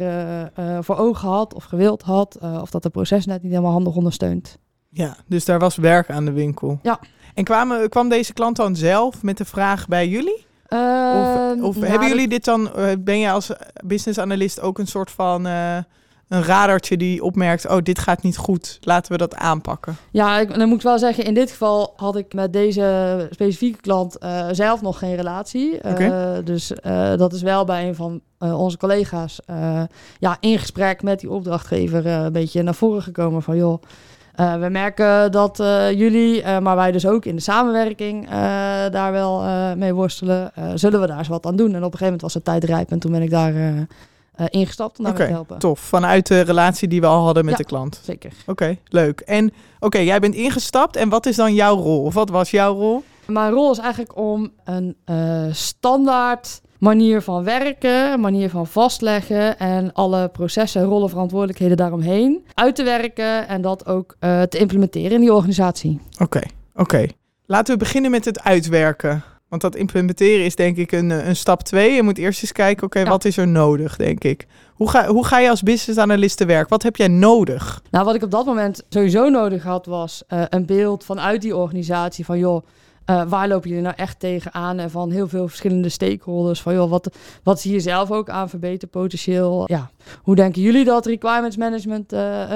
voor 0.83 0.97
ogen 0.97 1.29
had 1.29 1.53
of 1.53 1.63
gewild 1.63 2.01
had. 2.01 2.37
of 2.61 2.71
dat 2.71 2.83
het 2.83 2.91
proces 2.91 3.25
net 3.25 3.41
niet 3.41 3.51
helemaal 3.51 3.71
handig 3.71 3.95
ondersteunt. 3.95 4.57
Ja, 4.89 5.15
dus 5.27 5.45
daar 5.45 5.59
was 5.59 5.75
werk 5.75 6.09
aan 6.09 6.25
de 6.25 6.31
winkel. 6.31 6.79
Ja. 6.81 6.99
En 7.33 7.43
kwamen, 7.43 7.89
kwam 7.89 8.09
deze 8.09 8.33
klant 8.33 8.55
dan 8.55 8.75
zelf 8.75 9.23
met 9.23 9.37
de 9.37 9.45
vraag 9.45 9.87
bij 9.87 10.07
jullie? 10.07 10.45
Of, 10.67 10.77
Ehm, 10.77 11.63
of 11.63 11.75
nou, 11.75 11.87
hebben 11.87 12.07
jullie 12.07 12.27
dit 12.27 12.45
dan, 12.45 12.69
ben 12.99 13.19
je 13.19 13.31
als 13.31 13.51
business 13.85 14.19
analyst 14.19 14.61
ook 14.61 14.79
een 14.79 14.87
soort 14.87 15.11
van 15.11 15.47
een 16.31 16.43
radartje 16.43 16.97
die 16.97 17.23
opmerkt, 17.23 17.67
oh 17.67 17.77
dit 17.83 17.99
gaat 17.99 18.21
niet 18.21 18.37
goed, 18.37 18.77
laten 18.81 19.11
we 19.11 19.17
dat 19.17 19.35
aanpakken? 19.35 19.97
Ja, 20.11 20.39
ik, 20.39 20.57
dan 20.57 20.67
moet 20.67 20.77
ik 20.77 20.83
wel 20.83 20.99
zeggen, 20.99 21.23
in 21.23 21.33
dit 21.33 21.51
geval 21.51 21.93
had 21.95 22.15
ik 22.15 22.33
met 22.33 22.53
deze 22.53 23.27
specifieke 23.31 23.81
klant 23.81 24.17
eh, 24.17 24.47
zelf 24.51 24.81
nog 24.81 24.99
geen 24.99 25.15
relatie. 25.15 25.79
Eh. 25.79 26.37
Dus 26.43 26.73
eh, 26.73 27.15
dat 27.15 27.33
is 27.33 27.41
wel 27.41 27.65
bij 27.65 27.87
een 27.87 27.95
van 27.95 28.21
onze 28.39 28.77
collega's 28.77 29.39
ja, 30.19 30.37
in 30.39 30.59
gesprek 30.59 31.03
met 31.03 31.19
die 31.19 31.29
opdrachtgever 31.29 32.05
een 32.07 32.31
beetje 32.31 32.63
naar 32.63 32.75
voren 32.75 33.01
gekomen 33.01 33.41
van 33.41 33.55
joh. 33.55 33.81
we 34.35 34.67
merken 34.71 35.31
dat 35.31 35.57
jullie, 35.95 36.43
maar 36.59 36.75
wij 36.75 36.91
dus 36.91 37.07
ook 37.07 37.25
in 37.25 37.35
de 37.35 37.41
samenwerking 37.41 38.29
daar 38.89 39.11
wel 39.11 39.43
mee 39.75 39.93
worstelen. 39.93 40.51
Zullen 40.75 41.01
we 41.01 41.07
daar 41.07 41.17
eens 41.17 41.27
wat 41.27 41.45
aan 41.45 41.55
doen? 41.55 41.75
En 41.75 41.83
op 41.83 41.91
een 41.91 41.97
gegeven 41.97 42.05
moment 42.05 42.21
was 42.21 42.33
het 42.33 42.45
tijd 42.45 42.63
rijp 42.63 42.91
en 42.91 42.99
toen 42.99 43.11
ben 43.11 43.21
ik 43.21 43.29
daar 43.29 43.53
eh, 44.31 44.45
ingestapt 44.49 44.97
om 44.99 45.05
daarmee 45.05 45.27
te 45.27 45.33
helpen. 45.33 45.59
Tof, 45.59 45.79
vanuit 45.79 46.27
de 46.27 46.41
relatie 46.41 46.87
die 46.87 47.01
we 47.01 47.07
al 47.07 47.23
hadden 47.25 47.45
met 47.45 47.53
Ja. 47.53 47.59
de 47.59 47.65
klant. 47.65 47.99
Zeker. 48.03 48.31
Oké, 48.45 48.77
leuk. 48.87 49.19
En 49.19 49.51
oké, 49.79 49.97
jij 49.97 50.19
bent 50.19 50.35
ingestapt 50.35 50.95
en 50.95 51.09
wat 51.09 51.25
is 51.25 51.35
dan 51.35 51.53
jouw 51.53 51.75
rol? 51.75 52.03
Of 52.03 52.13
wat 52.13 52.29
was 52.29 52.51
jouw 52.51 52.73
rol? 52.75 53.03
Mijn 53.27 53.51
rol 53.51 53.71
is 53.71 53.77
eigenlijk 53.77 54.17
om 54.17 54.51
een 54.63 54.95
eh, 55.05 55.45
standaard 55.51 56.61
manier 56.79 57.21
van 57.21 57.43
werken, 57.43 58.19
manier 58.19 58.49
van 58.49 58.67
vastleggen 58.67 59.59
en 59.59 59.93
alle 59.93 60.27
processen, 60.29 60.83
rollen, 60.83 61.09
verantwoordelijkheden 61.09 61.77
daaromheen 61.77 62.45
uit 62.53 62.75
te 62.75 62.83
werken 62.83 63.47
en 63.47 63.61
dat 63.61 63.85
ook 63.85 64.15
eh, 64.19 64.41
te 64.41 64.57
implementeren 64.57 65.11
in 65.11 65.19
die 65.19 65.33
organisatie. 65.33 65.99
Oké, 66.19 66.41
oké. 66.75 67.05
Laten 67.45 67.73
we 67.73 67.79
beginnen 67.79 68.11
met 68.11 68.25
het 68.25 68.43
uitwerken. 68.43 69.23
Want 69.51 69.63
dat 69.63 69.75
implementeren 69.75 70.45
is 70.45 70.55
denk 70.55 70.77
ik 70.77 70.91
een, 70.91 71.11
eh, 71.11 71.27
een 71.27 71.35
stap 71.35 71.61
twee. 71.63 71.93
Je 71.93 72.03
moet 72.03 72.17
eerst 72.17 72.41
eens 72.41 72.51
kijken, 72.51 72.83
oké, 72.85 72.99
Ja. 72.99 73.09
wat 73.09 73.25
is 73.25 73.37
er 73.37 73.47
nodig, 73.47 73.95
denk 73.95 74.23
ik. 74.23 74.47
Hoe 74.73 74.89
ga, 74.89 75.07
hoe 75.07 75.25
ga 75.25 75.39
je 75.39 75.49
als 75.49 75.61
business 75.61 75.99
analyst 75.99 76.37
te 76.37 76.45
werk? 76.45 76.69
Wat 76.69 76.83
heb 76.83 76.95
jij 76.95 77.07
nodig? 77.07 77.81
Nou, 77.91 78.05
wat 78.05 78.15
ik 78.15 78.23
op 78.23 78.31
dat 78.31 78.45
moment 78.45 78.83
sowieso 78.89 79.29
nodig 79.29 79.63
had, 79.63 79.85
was 79.85 80.23
eh, 80.27 80.41
een 80.49 80.65
beeld 80.65 81.03
vanuit 81.05 81.41
die 81.41 81.55
organisatie 81.55 82.25
van 82.25 82.37
joh. 82.39 82.65
eh, 83.05 83.23
waar 83.27 83.47
lopen 83.47 83.69
jullie 83.69 83.83
nou 83.83 83.95
echt 83.97 84.19
tegenaan? 84.19 84.79
En 84.79 84.91
van 84.91 85.11
heel 85.11 85.27
veel 85.27 85.47
verschillende 85.47 85.89
stakeholders. 85.89 86.61
Van 86.61 86.73
joh, 86.73 86.89
wat, 86.89 87.15
wat 87.43 87.59
zie 87.61 87.73
je 87.73 87.79
zelf 87.79 88.11
ook 88.11 88.29
aan 88.29 88.49
verbeterpotentieel? 88.49 89.63
Ja, 89.67 89.89
hoe 90.21 90.35
denken 90.35 90.61
jullie 90.61 90.83
dat 90.85 91.05
requirements 91.05 91.57
management 91.57 92.11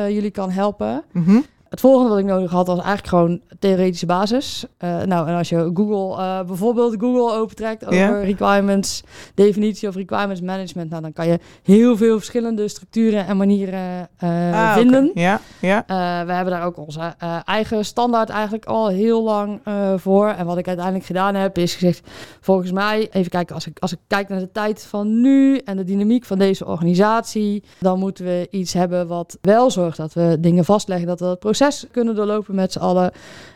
jullie 0.10 0.32
kan 0.32 0.50
helpen? 0.52 1.04
Mhm. 1.12 1.40
Het 1.76 1.84
volgende 1.84 2.10
wat 2.10 2.20
ik 2.20 2.26
nodig 2.26 2.52
had 2.52 2.68
was 2.68 2.78
eigenlijk 2.78 3.08
gewoon 3.08 3.42
theoretische 3.60 4.06
basis. 4.06 4.66
Uh, 4.80 5.02
nou, 5.02 5.28
en 5.28 5.36
als 5.36 5.50
je 5.50 5.72
Google, 5.74 6.24
uh, 6.24 6.42
bijvoorbeeld 6.42 6.96
Google 7.00 7.38
opentrekt 7.38 7.86
over 7.86 7.98
yeah. 7.98 8.24
requirements, 8.24 9.04
definitie 9.34 9.88
of 9.88 9.96
requirements 9.96 10.42
management, 10.42 10.90
nou, 10.90 11.02
dan 11.02 11.14
kan 11.14 11.28
je 11.28 11.40
heel 11.64 11.98
veel 11.98 12.18
verschillende 12.18 12.68
structuren 12.68 13.26
en 13.26 13.38
manieren 13.38 14.10
uh, 14.24 14.54
ah, 14.54 14.74
vinden. 14.74 15.12
Ja, 15.14 15.42
ja. 15.62 15.84
we 16.26 16.34
hebben 16.34 16.54
daar 16.54 16.66
ook 16.66 16.78
onze 16.78 17.00
eigen 17.46 17.86
standaard 17.86 18.30
eigenlijk 18.30 18.66
al 18.66 18.88
heel 18.88 19.24
lang 19.24 19.60
voor. 19.96 20.28
En 20.28 20.46
wat 20.46 20.58
ik 20.58 20.68
uiteindelijk 20.68 21.06
gedaan 21.06 21.36
heb, 21.36 21.58
is 21.58 21.74
gezegd, 21.74 22.10
volgens 22.42 22.72
mij, 22.72 23.10
even 23.12 23.32
kijken, 23.32 23.56
als 23.56 23.68
ik, 23.68 23.80
als 23.80 23.92
ik 23.92 24.00
kijk 24.08 24.30
naar 24.30 24.40
de 24.40 24.52
tijd 24.52 24.84
van 24.84 25.22
nu 25.22 25.58
en 25.58 25.78
de 25.78 25.84
dynamiek 25.84 26.26
van 26.26 26.38
deze 26.38 26.66
organisatie, 26.66 27.64
dan 27.80 28.00
moeten 28.00 28.26
we 28.26 28.48
iets 28.52 28.74
hebben 28.74 29.08
wat 29.08 29.38
wel 29.42 29.72
zorgt 29.72 29.98
dat 29.98 30.14
we 30.14 30.38
dingen 30.40 30.66
vastleggen, 30.66 31.08
dat 31.08 31.20
we 31.20 31.26
het 31.26 31.40
proces 31.40 31.64
kunnen 31.92 32.16
doorlopen 32.16 32.56
met 32.56 32.72
z'n 32.72 32.80
allen. 32.80 33.12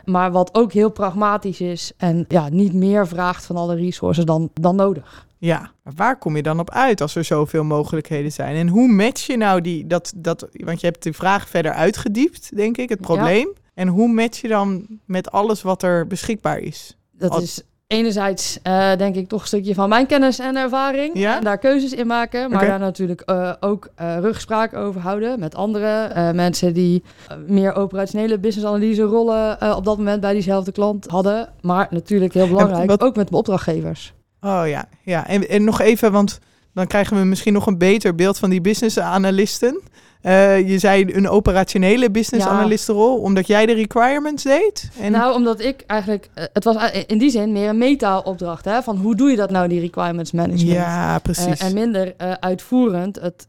Maar 0.05 0.31
wat 0.31 0.55
ook 0.55 0.73
heel 0.73 0.89
pragmatisch 0.89 1.61
is 1.61 1.91
en 1.97 2.25
ja, 2.27 2.49
niet 2.49 2.73
meer 2.73 3.07
vraagt 3.07 3.45
van 3.45 3.55
alle 3.55 3.75
resources 3.75 4.25
dan, 4.25 4.49
dan 4.53 4.75
nodig. 4.75 5.27
Ja, 5.37 5.71
maar 5.83 5.93
waar 5.95 6.17
kom 6.17 6.35
je 6.35 6.43
dan 6.43 6.59
op 6.59 6.69
uit 6.69 7.01
als 7.01 7.15
er 7.15 7.23
zoveel 7.23 7.63
mogelijkheden 7.63 8.31
zijn? 8.31 8.55
En 8.55 8.67
hoe 8.67 8.87
match 8.87 9.27
je 9.27 9.37
nou 9.37 9.61
die, 9.61 9.87
dat, 9.87 10.13
dat, 10.15 10.47
want 10.51 10.81
je 10.81 10.87
hebt 10.87 11.03
de 11.03 11.13
vraag 11.13 11.49
verder 11.49 11.71
uitgediept, 11.71 12.55
denk 12.55 12.77
ik, 12.77 12.89
het 12.89 13.01
probleem. 13.01 13.53
En 13.73 13.87
hoe 13.87 14.07
match 14.07 14.41
je 14.41 14.47
dan 14.47 14.85
met 15.05 15.31
alles 15.31 15.61
wat 15.61 15.83
er 15.83 16.07
beschikbaar 16.07 16.59
is? 16.59 16.97
Dat 17.11 17.41
is 17.41 17.63
enerzijds 17.91 18.59
uh, 18.63 18.95
denk 18.95 19.15
ik 19.15 19.27
toch 19.27 19.41
een 19.41 19.47
stukje 19.47 19.73
van 19.73 19.89
mijn 19.89 20.05
kennis 20.05 20.39
en 20.39 20.55
ervaring. 20.55 21.17
Ja? 21.17 21.37
En 21.37 21.43
daar 21.43 21.57
keuzes 21.57 21.93
in 21.93 22.07
maken. 22.07 22.51
Maar 22.51 22.65
daar 22.65 22.79
natuurlijk 22.79 23.23
uh, 23.25 23.53
ook 23.59 23.89
uh, 24.01 24.17
rugspraak 24.19 24.73
over 24.73 25.01
houden 25.01 25.39
met 25.39 25.55
andere 25.55 26.11
mensen 26.33 26.73
die 26.73 27.03
meer 27.47 27.75
operationele 27.75 28.39
business-analyse 28.39 29.01
rollen 29.01 29.75
op 29.75 29.85
dat 29.85 29.97
moment 29.97 30.21
bij 30.21 30.33
diezelfde 30.33 30.71
klant 30.71 31.07
hadden. 31.07 31.49
Maar 31.61 31.87
natuurlijk 31.89 32.33
heel 32.33 32.47
belangrijk, 32.47 32.91
ook 32.91 33.15
met 33.15 33.29
mijn 33.29 33.33
opdrachtgevers. 33.33 34.13
Oh 34.41 34.63
ja, 34.65 34.85
ja. 35.03 35.27
En, 35.27 35.49
en 35.49 35.63
nog 35.63 35.81
even, 35.81 36.11
want 36.11 36.39
dan 36.73 36.87
krijgen 36.87 37.17
we 37.17 37.23
misschien 37.23 37.53
nog 37.53 37.65
een 37.65 37.77
beter 37.77 38.15
beeld 38.15 38.37
van 38.37 38.49
die 38.49 38.61
business-analisten. 38.61 39.81
Uh, 40.21 40.69
je 40.69 40.79
zei 40.79 41.15
een 41.15 41.29
operationele 41.29 42.11
business 42.11 42.45
analistenrol, 42.45 43.17
omdat 43.17 43.47
jij 43.47 43.65
de 43.65 43.73
requirements 43.73 44.43
deed? 44.43 44.89
En... 44.99 45.11
Nou, 45.11 45.35
omdat 45.35 45.61
ik 45.61 45.83
eigenlijk, 45.87 46.29
uh, 46.35 46.43
het 46.53 46.63
was 46.63 46.91
in 47.07 47.17
die 47.17 47.29
zin 47.29 47.51
meer 47.51 47.69
een 47.69 47.77
meta-opdracht, 47.77 48.65
hè, 48.65 48.81
van 48.81 48.97
hoe 48.97 49.15
doe 49.15 49.29
je 49.29 49.35
dat 49.35 49.49
nou, 49.49 49.67
die 49.67 49.79
requirements 49.79 50.31
management? 50.31 50.71
Ja, 50.71 51.15
eh, 51.15 51.21
precies. 51.21 51.61
Uh, 51.61 51.67
en 51.67 51.73
minder 51.73 52.13
uitvoerend 52.39 53.19
het 53.19 53.47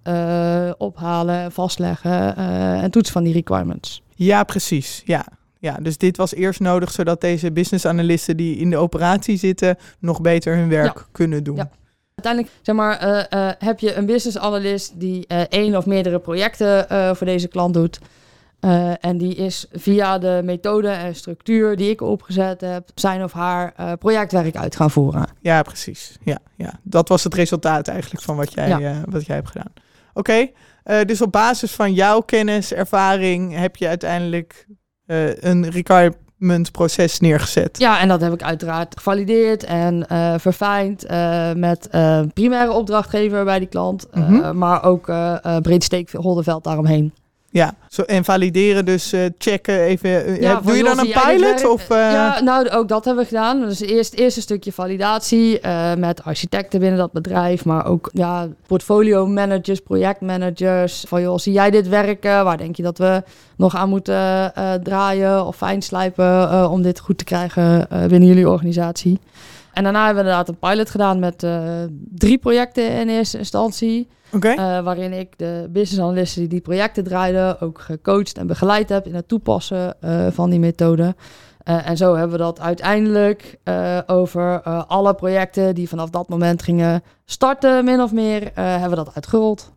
ophalen, 0.78 1.52
vastleggen 1.52 2.36
en 2.82 2.90
toetsen 2.90 3.12
van 3.12 3.24
die 3.24 3.32
requirements. 3.32 4.02
Ja, 4.14 4.44
precies. 4.44 5.02
Ja. 5.04 5.26
Ja, 5.58 5.76
dus 5.82 5.96
dit 5.96 6.16
was 6.16 6.34
eerst 6.34 6.60
nodig 6.60 6.90
zodat 6.90 7.20
deze 7.20 7.52
business 7.52 7.84
analisten 7.86 8.36
die 8.36 8.56
in 8.56 8.70
de 8.70 8.76
operatie 8.76 9.36
zitten 9.36 9.76
nog 9.98 10.20
beter 10.20 10.56
hun 10.56 10.68
werk 10.68 11.06
kunnen 11.12 11.44
doen. 11.44 11.56
Ja. 11.56 11.70
Uiteindelijk 12.24 12.54
zeg 12.62 12.74
maar, 12.74 13.08
uh, 13.08 13.40
uh, 13.40 13.50
heb 13.58 13.78
je 13.78 13.94
een 13.94 14.06
business 14.06 14.38
analyst 14.38 15.00
die 15.00 15.24
uh, 15.28 15.40
één 15.40 15.76
of 15.76 15.86
meerdere 15.86 16.18
projecten 16.18 16.86
voor 17.16 17.26
deze 17.26 17.48
klant 17.48 17.74
doet. 17.74 17.98
en 19.00 19.18
die 19.18 19.34
is 19.34 19.66
via 19.72 20.18
de 20.18 20.40
methode 20.44 20.88
en 20.88 21.14
structuur 21.14 21.76
die 21.76 21.90
ik 21.90 22.00
opgezet 22.00 22.60
heb, 22.60 22.88
zijn 22.94 23.22
of 23.22 23.32
haar 23.32 23.96
projectwerk 23.98 24.56
uit 24.56 24.76
gaan 24.76 24.90
voeren. 24.90 25.26
Ja, 25.40 25.62
precies. 25.62 26.18
Ja, 26.24 26.38
ja. 26.56 26.72
Dat 26.82 27.08
was 27.08 27.24
het 27.24 27.34
resultaat 27.34 27.88
eigenlijk 27.88 28.22
van 28.24 28.36
wat 28.36 28.52
jij, 28.52 29.02
wat 29.08 29.26
jij 29.26 29.36
hebt 29.36 29.48
gedaan. 29.48 29.72
Oké, 30.14 30.50
dus 31.04 31.22
op 31.22 31.32
basis 31.32 31.72
van 31.72 31.92
jouw 31.92 32.20
kennis, 32.20 32.72
ervaring, 32.72 33.56
heb 33.56 33.76
je 33.76 33.88
uiteindelijk 33.88 34.66
een 35.40 35.70
Ricard 35.70 36.16
proces 36.72 37.20
neergezet. 37.20 37.78
Ja, 37.78 38.00
en 38.00 38.08
dat 38.08 38.20
heb 38.20 38.32
ik 38.32 38.42
uiteraard 38.42 38.96
gevalideerd 38.96 39.64
en 39.64 40.06
uh, 40.12 40.34
verfijnd 40.38 41.10
uh, 41.10 41.52
met 41.52 41.88
uh, 41.94 42.20
primaire 42.34 42.72
opdrachtgever 42.72 43.44
bij 43.44 43.58
die 43.58 43.68
klant, 43.68 44.06
mm 44.12 44.22
-hmm. 44.22 44.58
maar 44.58 44.84
ook 44.84 45.12
breed 45.62 45.84
steekholderveld 45.84 46.64
daaromheen. 46.64 47.12
Ja, 47.52 47.74
zo, 47.88 48.02
en 48.02 48.24
valideren, 48.24 48.84
dus 48.84 49.12
uh, 49.12 49.24
checken 49.38 49.80
even. 49.80 50.28
Uh, 50.28 50.40
ja, 50.40 50.60
doe 50.60 50.76
je 50.76 50.82
dan 50.82 50.98
een 50.98 51.14
pilot? 51.26 51.68
Of, 51.68 51.90
uh... 51.90 51.96
Ja, 51.96 52.40
nou, 52.40 52.68
ook 52.68 52.88
dat 52.88 53.04
hebben 53.04 53.22
we 53.22 53.28
gedaan. 53.28 53.60
Dus 53.60 53.80
eerst 53.80 54.10
het 54.10 54.20
eerste 54.20 54.40
stukje 54.40 54.72
validatie 54.72 55.60
met 55.96 56.24
architecten 56.24 56.80
binnen 56.80 56.98
dat 56.98 57.12
bedrijf, 57.12 57.64
maar 57.64 57.86
ook 57.86 58.10
ja, 58.12 58.48
portfolio 58.66 59.26
managers, 59.26 59.80
projectmanagers. 59.80 61.04
Van 61.08 61.22
joh, 61.22 61.38
zie 61.38 61.52
jij 61.52 61.70
dit 61.70 61.88
werken? 61.88 62.44
Waar 62.44 62.56
denk 62.56 62.76
je 62.76 62.82
dat 62.82 62.98
we 62.98 63.22
nog 63.56 63.76
aan 63.76 63.88
moeten 63.88 64.52
draaien 64.82 65.46
of 65.46 65.56
fijnslijpen 65.56 66.70
om 66.70 66.82
dit 66.82 67.00
goed 67.00 67.18
te 67.18 67.24
krijgen 67.24 67.86
binnen 68.08 68.28
jullie 68.28 68.48
organisatie? 68.48 69.18
En 69.72 69.82
daarna 69.82 70.04
hebben 70.04 70.24
we 70.24 70.30
inderdaad 70.30 70.48
een 70.48 70.68
pilot 70.70 70.90
gedaan 70.90 71.18
met 71.18 71.46
drie 72.14 72.38
projecten 72.38 72.90
in 72.90 73.08
eerste 73.08 73.38
instantie. 73.38 74.08
Okay. 74.32 74.56
Uh, 74.56 74.84
waarin 74.84 75.12
ik 75.12 75.38
de 75.38 75.68
business 75.70 76.02
analisten 76.02 76.40
die 76.40 76.48
die 76.48 76.60
projecten 76.60 77.04
draaiden 77.04 77.60
ook 77.60 77.80
gecoacht 77.80 78.38
en 78.38 78.46
begeleid 78.46 78.88
heb 78.88 79.06
in 79.06 79.14
het 79.14 79.28
toepassen 79.28 79.96
uh, 80.04 80.26
van 80.30 80.50
die 80.50 80.58
methode. 80.58 81.14
Uh, 81.64 81.88
en 81.88 81.96
zo 81.96 82.14
hebben 82.14 82.36
we 82.38 82.42
dat 82.42 82.60
uiteindelijk 82.60 83.58
over 84.06 84.62
alle 84.86 85.14
projecten 85.14 85.74
die 85.74 85.88
vanaf 85.88 86.10
dat 86.10 86.28
moment 86.28 86.62
gingen 86.62 87.02
starten, 87.24 87.84
min 87.84 88.00
of 88.00 88.12
meer, 88.12 88.50
hebben 88.54 88.90
we 88.90 88.96
dat 88.96 89.14
uitgerold. 89.14 89.72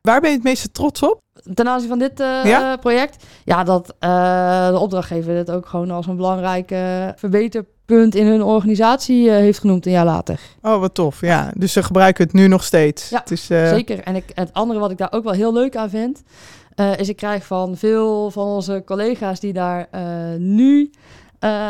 Waar 0.00 0.20
ben 0.20 0.30
je 0.30 0.36
het 0.36 0.44
meeste 0.44 0.70
trots 0.70 1.02
op? 1.02 1.20
Ten 1.54 1.68
aanzien 1.68 1.88
van 1.88 1.98
dit 1.98 2.18
ja? 2.18 2.76
project? 2.76 3.24
Ja, 3.44 3.64
dat 3.64 3.94
de 4.72 4.78
opdrachtgever 4.78 5.34
dit 5.34 5.50
ook 5.50 5.66
gewoon 5.66 5.90
als 5.90 6.06
een 6.06 6.16
belangrijke 6.16 7.12
verbeterpunt 7.16 7.74
punt 7.86 8.14
in 8.14 8.26
hun 8.26 8.42
organisatie 8.42 9.26
uh, 9.26 9.32
heeft 9.32 9.58
genoemd 9.58 9.86
een 9.86 9.92
jaar 9.92 10.04
later. 10.04 10.40
Oh, 10.62 10.80
wat 10.80 10.94
tof. 10.94 11.20
Ja, 11.20 11.50
dus 11.54 11.72
ze 11.72 11.82
gebruiken 11.82 12.24
het 12.24 12.32
nu 12.32 12.48
nog 12.48 12.64
steeds. 12.64 13.08
Ja, 13.08 13.18
het 13.18 13.30
is, 13.30 13.50
uh... 13.50 13.68
zeker. 13.68 14.00
En 14.00 14.16
ik, 14.16 14.24
het 14.34 14.52
andere 14.52 14.80
wat 14.80 14.90
ik 14.90 14.98
daar 14.98 15.12
ook 15.12 15.24
wel 15.24 15.32
heel 15.32 15.52
leuk 15.52 15.76
aan 15.76 15.90
vind, 15.90 16.22
uh, 16.76 16.98
is 16.98 17.08
ik 17.08 17.16
krijg 17.16 17.44
van 17.44 17.76
veel 17.76 18.30
van 18.30 18.46
onze 18.46 18.82
collega's 18.86 19.40
die 19.40 19.52
daar 19.52 19.88
nu 20.38 20.90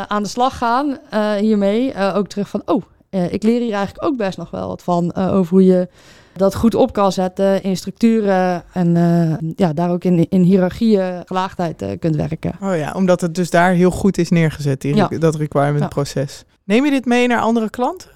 aan 0.09 0.23
de 0.23 0.29
slag 0.29 0.59
gaan 0.59 0.99
hiermee, 1.39 1.95
ook 2.15 2.29
terug 2.29 2.49
van, 2.49 2.63
oh, 2.65 2.83
ik 3.31 3.43
leer 3.43 3.61
hier 3.61 3.73
eigenlijk 3.73 4.05
ook 4.05 4.17
best 4.17 4.39
nog 4.39 4.51
wel 4.51 4.69
wat 4.69 4.83
van 4.83 5.15
over 5.15 5.51
hoe 5.51 5.65
je 5.65 5.89
dat 6.37 6.55
goed 6.55 6.75
op 6.75 6.93
kan 6.93 7.13
zetten 7.13 7.63
in 7.63 7.77
structuren 7.77 8.63
en 8.73 8.95
uh, 8.95 9.51
ja, 9.57 9.73
daar 9.73 9.91
ook 9.91 10.05
in, 10.05 10.29
in 10.29 10.43
hiërarchieën, 10.43 11.23
gelaagdheid 11.25 11.83
uh, 11.83 11.91
kunt 11.99 12.17
werken. 12.17 12.53
Oh 12.61 12.77
ja, 12.77 12.93
omdat 12.93 13.21
het 13.21 13.35
dus 13.35 13.51
daar 13.51 13.73
heel 13.73 13.91
goed 13.91 14.19
is 14.19 14.31
neergezet, 14.31 14.81
die, 14.81 14.95
ja. 14.95 15.09
dat 15.09 15.35
requirement 15.35 15.89
proces. 15.89 16.45
Neem 16.65 16.85
je 16.85 16.91
dit 16.91 17.05
mee 17.05 17.27
naar 17.27 17.41
andere 17.41 17.71
klanten? 17.71 18.11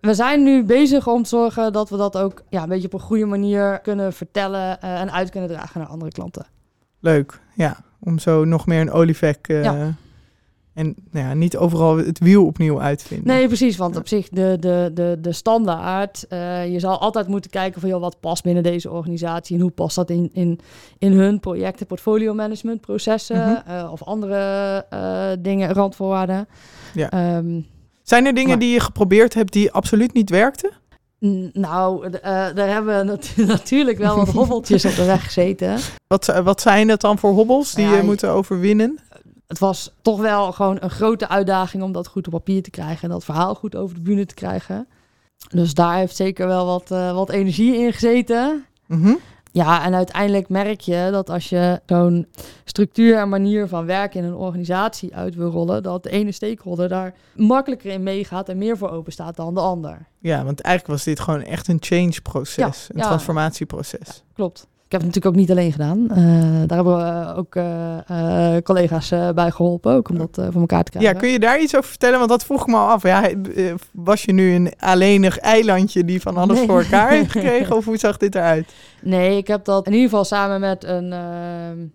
We 0.00 0.14
zijn 0.14 0.42
nu 0.42 0.64
bezig 0.64 1.06
om 1.06 1.22
te 1.22 1.28
zorgen 1.28 1.72
dat 1.72 1.90
we 1.90 1.96
dat 1.96 2.16
ook 2.16 2.42
ja, 2.48 2.62
een 2.62 2.68
beetje 2.68 2.86
op 2.86 2.92
een 2.92 3.00
goede 3.00 3.26
manier 3.26 3.80
kunnen 3.80 4.12
vertellen 4.12 4.78
uh, 4.84 5.00
en 5.00 5.12
uit 5.12 5.30
kunnen 5.30 5.48
dragen 5.48 5.80
naar 5.80 5.88
andere 5.88 6.10
klanten. 6.10 6.46
Leuk, 7.00 7.40
ja. 7.54 7.76
Om 8.00 8.18
zo 8.18 8.44
nog 8.44 8.66
meer 8.66 8.80
een 8.80 8.92
olievlek 8.92 9.46
ja. 9.46 9.94
En 10.74 10.94
nou 11.10 11.26
ja, 11.26 11.34
niet 11.34 11.56
overal 11.56 11.96
het 11.96 12.18
wiel 12.18 12.46
opnieuw 12.46 12.80
uitvinden. 12.80 13.26
Nee, 13.26 13.46
precies. 13.46 13.76
Want 13.76 13.96
op 13.96 14.08
zich, 14.08 14.28
de, 14.28 14.56
de, 14.60 14.90
de, 14.94 15.18
de 15.20 15.32
standaard. 15.32 16.26
Uh, 16.28 16.72
je 16.72 16.80
zal 16.80 16.98
altijd 16.98 17.28
moeten 17.28 17.50
kijken 17.50 17.80
van 17.80 17.90
joh, 17.90 18.00
wat 18.00 18.20
past 18.20 18.42
binnen 18.42 18.62
deze 18.62 18.90
organisatie. 18.90 19.56
En 19.56 19.62
hoe 19.62 19.70
past 19.70 19.96
dat 19.96 20.10
in, 20.10 20.30
in, 20.32 20.60
in 20.98 21.12
hun 21.12 21.40
projecten, 21.40 21.86
portfolio 21.86 22.34
management 22.34 22.80
processen. 22.80 23.36
Mm 23.36 23.42
-hmm. 23.42 23.74
uh, 23.74 23.92
of 23.92 24.02
andere 24.02 24.86
uh, 24.92 25.26
dingen, 25.38 25.72
randvoorwaarden. 25.72 26.48
Ja. 26.94 27.36
Um, 27.36 27.66
Zijn 28.02 28.26
er 28.26 28.34
dingen 28.34 28.50
maar, 28.50 28.58
die 28.58 28.72
je 28.72 28.80
geprobeerd 28.80 29.34
hebt 29.34 29.52
die 29.52 29.72
absoluut 29.72 30.12
niet 30.12 30.30
werkten? 30.30 30.70
Nou, 31.52 32.10
daar 32.20 32.68
hebben 32.68 32.98
we 32.98 33.04
nat 33.04 33.32
natuurlijk 33.56 33.98
wel 33.98 34.16
wat 34.16 34.28
hobbeltjes 34.28 34.84
op 34.84 34.94
de 34.94 35.04
weg 35.04 35.24
gezeten. 35.24 35.78
Wat, 36.06 36.40
wat 36.44 36.60
zijn 36.60 36.88
het 36.88 37.00
dan 37.00 37.18
voor 37.18 37.32
hobbels 37.32 37.74
die 37.74 37.86
ja, 37.86 37.96
je 37.96 38.02
moet 38.02 38.24
overwinnen? 38.24 38.98
Het 39.52 39.60
was 39.60 39.92
toch 40.02 40.20
wel 40.20 40.52
gewoon 40.52 40.76
een 40.80 40.90
grote 40.90 41.28
uitdaging 41.28 41.82
om 41.82 41.92
dat 41.92 42.06
goed 42.06 42.26
op 42.26 42.32
papier 42.32 42.62
te 42.62 42.70
krijgen 42.70 43.02
en 43.02 43.08
dat 43.08 43.24
verhaal 43.24 43.54
goed 43.54 43.76
over 43.76 43.94
de 43.94 44.00
bühne 44.00 44.26
te 44.26 44.34
krijgen. 44.34 44.88
Dus 45.50 45.74
daar 45.74 45.96
heeft 45.96 46.16
zeker 46.16 46.46
wel 46.46 46.66
wat, 46.66 46.90
uh, 46.90 47.12
wat 47.14 47.30
energie 47.30 47.76
in 47.76 47.92
gezeten. 47.92 48.64
Mm 48.86 49.02
-hmm. 49.02 49.18
Ja, 49.50 49.84
en 49.84 49.94
uiteindelijk 49.94 50.48
merk 50.48 50.80
je 50.80 51.08
dat 51.10 51.30
als 51.30 51.48
je 51.48 51.80
zo'n 51.86 52.26
structuur 52.64 53.18
en 53.18 53.28
manier 53.28 53.68
van 53.68 53.86
werken 53.86 54.20
in 54.20 54.26
een 54.26 54.34
organisatie 54.34 55.14
uit 55.14 55.34
wil 55.34 55.50
rollen, 55.50 55.82
dat 55.82 56.02
de 56.02 56.10
ene 56.10 56.32
stakeholder 56.32 56.88
daar 56.88 57.14
makkelijker 57.34 57.90
in 57.90 58.02
meegaat 58.02 58.48
en 58.48 58.58
meer 58.58 58.76
voor 58.76 58.90
open 58.90 59.12
staat 59.12 59.36
dan 59.36 59.54
de 59.54 59.60
ander. 59.60 60.06
Ja, 60.18 60.44
want 60.44 60.60
eigenlijk 60.60 60.96
was 60.96 61.04
dit 61.04 61.20
gewoon 61.20 61.42
echt 61.42 61.68
een 61.68 61.80
change-proces, 61.80 62.56
ja, 62.86 62.94
een 62.94 63.00
ja. 63.00 63.06
transformatieproces. 63.06 64.06
Ja, 64.06 64.32
klopt. 64.34 64.66
Ik 64.92 65.00
heb 65.00 65.06
het 65.06 65.16
natuurlijk 65.16 65.36
ook 65.36 65.48
niet 65.48 65.58
alleen 65.58 65.72
gedaan. 65.72 66.10
Eh, 66.10 66.68
daar 66.68 66.76
hebben 66.76 66.96
we 66.96 67.34
ook 67.36 67.54
eh, 67.54 68.54
eh, 68.56 68.62
collega's 68.62 69.08
bij 69.34 69.50
geholpen, 69.50 69.92
ook 69.92 70.08
om 70.08 70.18
dat 70.18 70.40
voor 70.50 70.60
elkaar 70.60 70.84
te 70.84 70.90
krijgen. 70.90 71.12
Ja, 71.12 71.20
kun 71.20 71.28
je 71.28 71.38
daar 71.38 71.60
iets 71.60 71.76
over 71.76 71.88
vertellen? 71.88 72.18
Want 72.18 72.30
dat 72.30 72.44
vroeg 72.44 72.60
ik 72.60 72.66
me 72.66 72.76
al 72.76 72.88
af. 72.88 73.02
Ja, 73.02 73.30
was 73.92 74.22
je 74.22 74.32
nu 74.32 74.54
een 74.54 74.72
alleenig 74.78 75.38
eilandje 75.38 76.04
die 76.04 76.20
van 76.20 76.36
alles 76.36 76.58
Nee. 76.58 76.66
voor 76.66 76.78
elkaar 76.80 77.10
heeft 77.10 77.30
gekregen? 77.38 77.76
Of 77.76 77.84
hoe 77.84 77.96
zag 77.96 78.16
dit 78.16 78.34
eruit? 78.34 78.72
Nee, 79.02 79.36
ik 79.36 79.46
heb 79.46 79.64
dat 79.64 79.86
in 79.86 79.92
ieder 79.92 80.08
geval 80.08 80.24
samen 80.24 80.60
met 80.60 80.84
een 80.84 81.12
ehm, 81.12 81.78
een 81.78 81.92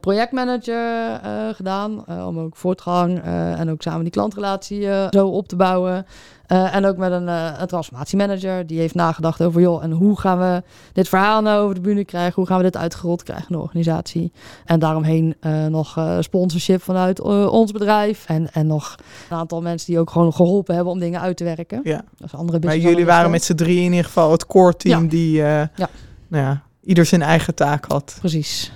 projectmanager 0.00 1.12
eh, 1.22 1.30
gedaan. 1.54 2.04
eh, 2.06 2.26
om 2.26 2.38
ook 2.38 2.56
voortgang 2.56 3.22
eh, 3.22 3.60
en 3.60 3.70
ook 3.70 3.82
samen 3.82 4.02
die 4.02 4.12
klantrelatie 4.12 4.88
eh, 4.90 5.06
zo 5.10 5.28
op 5.28 5.48
te 5.48 5.56
bouwen. 5.56 6.06
Eh, 6.46 6.74
en 6.74 6.84
ook 6.86 6.96
met 6.96 7.12
een, 7.12 7.28
eh, 7.28 7.52
een 7.58 7.66
transformatiemanager. 7.66 8.66
Die 8.66 8.78
heeft 8.78 8.94
nagedacht 8.94 9.42
over, 9.42 9.60
joh, 9.60 9.82
en 9.84 9.90
hoe 9.90 10.20
gaan 10.20 10.38
we 10.38 10.62
dit 10.92 11.08
verhaal 11.08 11.42
nou 11.42 11.62
over 11.62 11.74
de 11.74 11.80
bühne 11.80 12.04
krijgen? 12.04 12.32
Hoe 12.34 12.46
gaan 12.46 12.56
we 12.56 12.62
dit 12.62 12.76
uitgerold 12.76 13.22
krijgen 13.22 13.46
in 13.48 13.56
de 13.56 13.62
organisatie? 13.62 14.32
En 14.64 14.78
daaromheen 14.78 15.34
eh, 15.40 15.66
nog 15.66 15.96
eh, 15.96 16.16
sponsorship 16.20 16.82
vanuit 16.82 17.20
eh, 17.20 17.52
ons 17.52 17.72
bedrijf. 17.72 18.24
En, 18.26 18.52
en 18.52 18.66
nog 18.66 18.94
een 19.30 19.36
aantal 19.36 19.62
mensen 19.62 19.86
die 19.86 19.98
ook 20.00 20.10
gewoon 20.10 20.32
geholpen 20.32 20.74
hebben 20.74 20.92
om 20.92 20.98
dingen 20.98 21.20
uit 21.20 21.36
te 21.36 21.44
werken. 21.44 21.80
Ja. 21.84 22.02
Dat 22.16 22.26
is 22.26 22.34
andere 22.34 22.58
Maar 22.64 22.76
jullie 22.76 23.06
waren 23.06 23.30
met 23.30 23.44
z'n 23.44 23.54
drie 23.54 23.76
in 23.78 23.90
ieder 23.90 24.04
geval 24.04 24.30
het 24.32 24.46
core 24.46 24.76
team 24.76 25.02
Ja. 25.02 25.08
die 25.08 25.42
eh, 25.42 25.48
Ja. 25.74 25.88
Nou 26.28 26.44
ja, 26.44 26.62
ieder 26.84 27.04
zijn 27.06 27.22
eigen 27.22 27.54
taak 27.54 27.84
had. 27.88 28.16
Precies. 28.18 28.72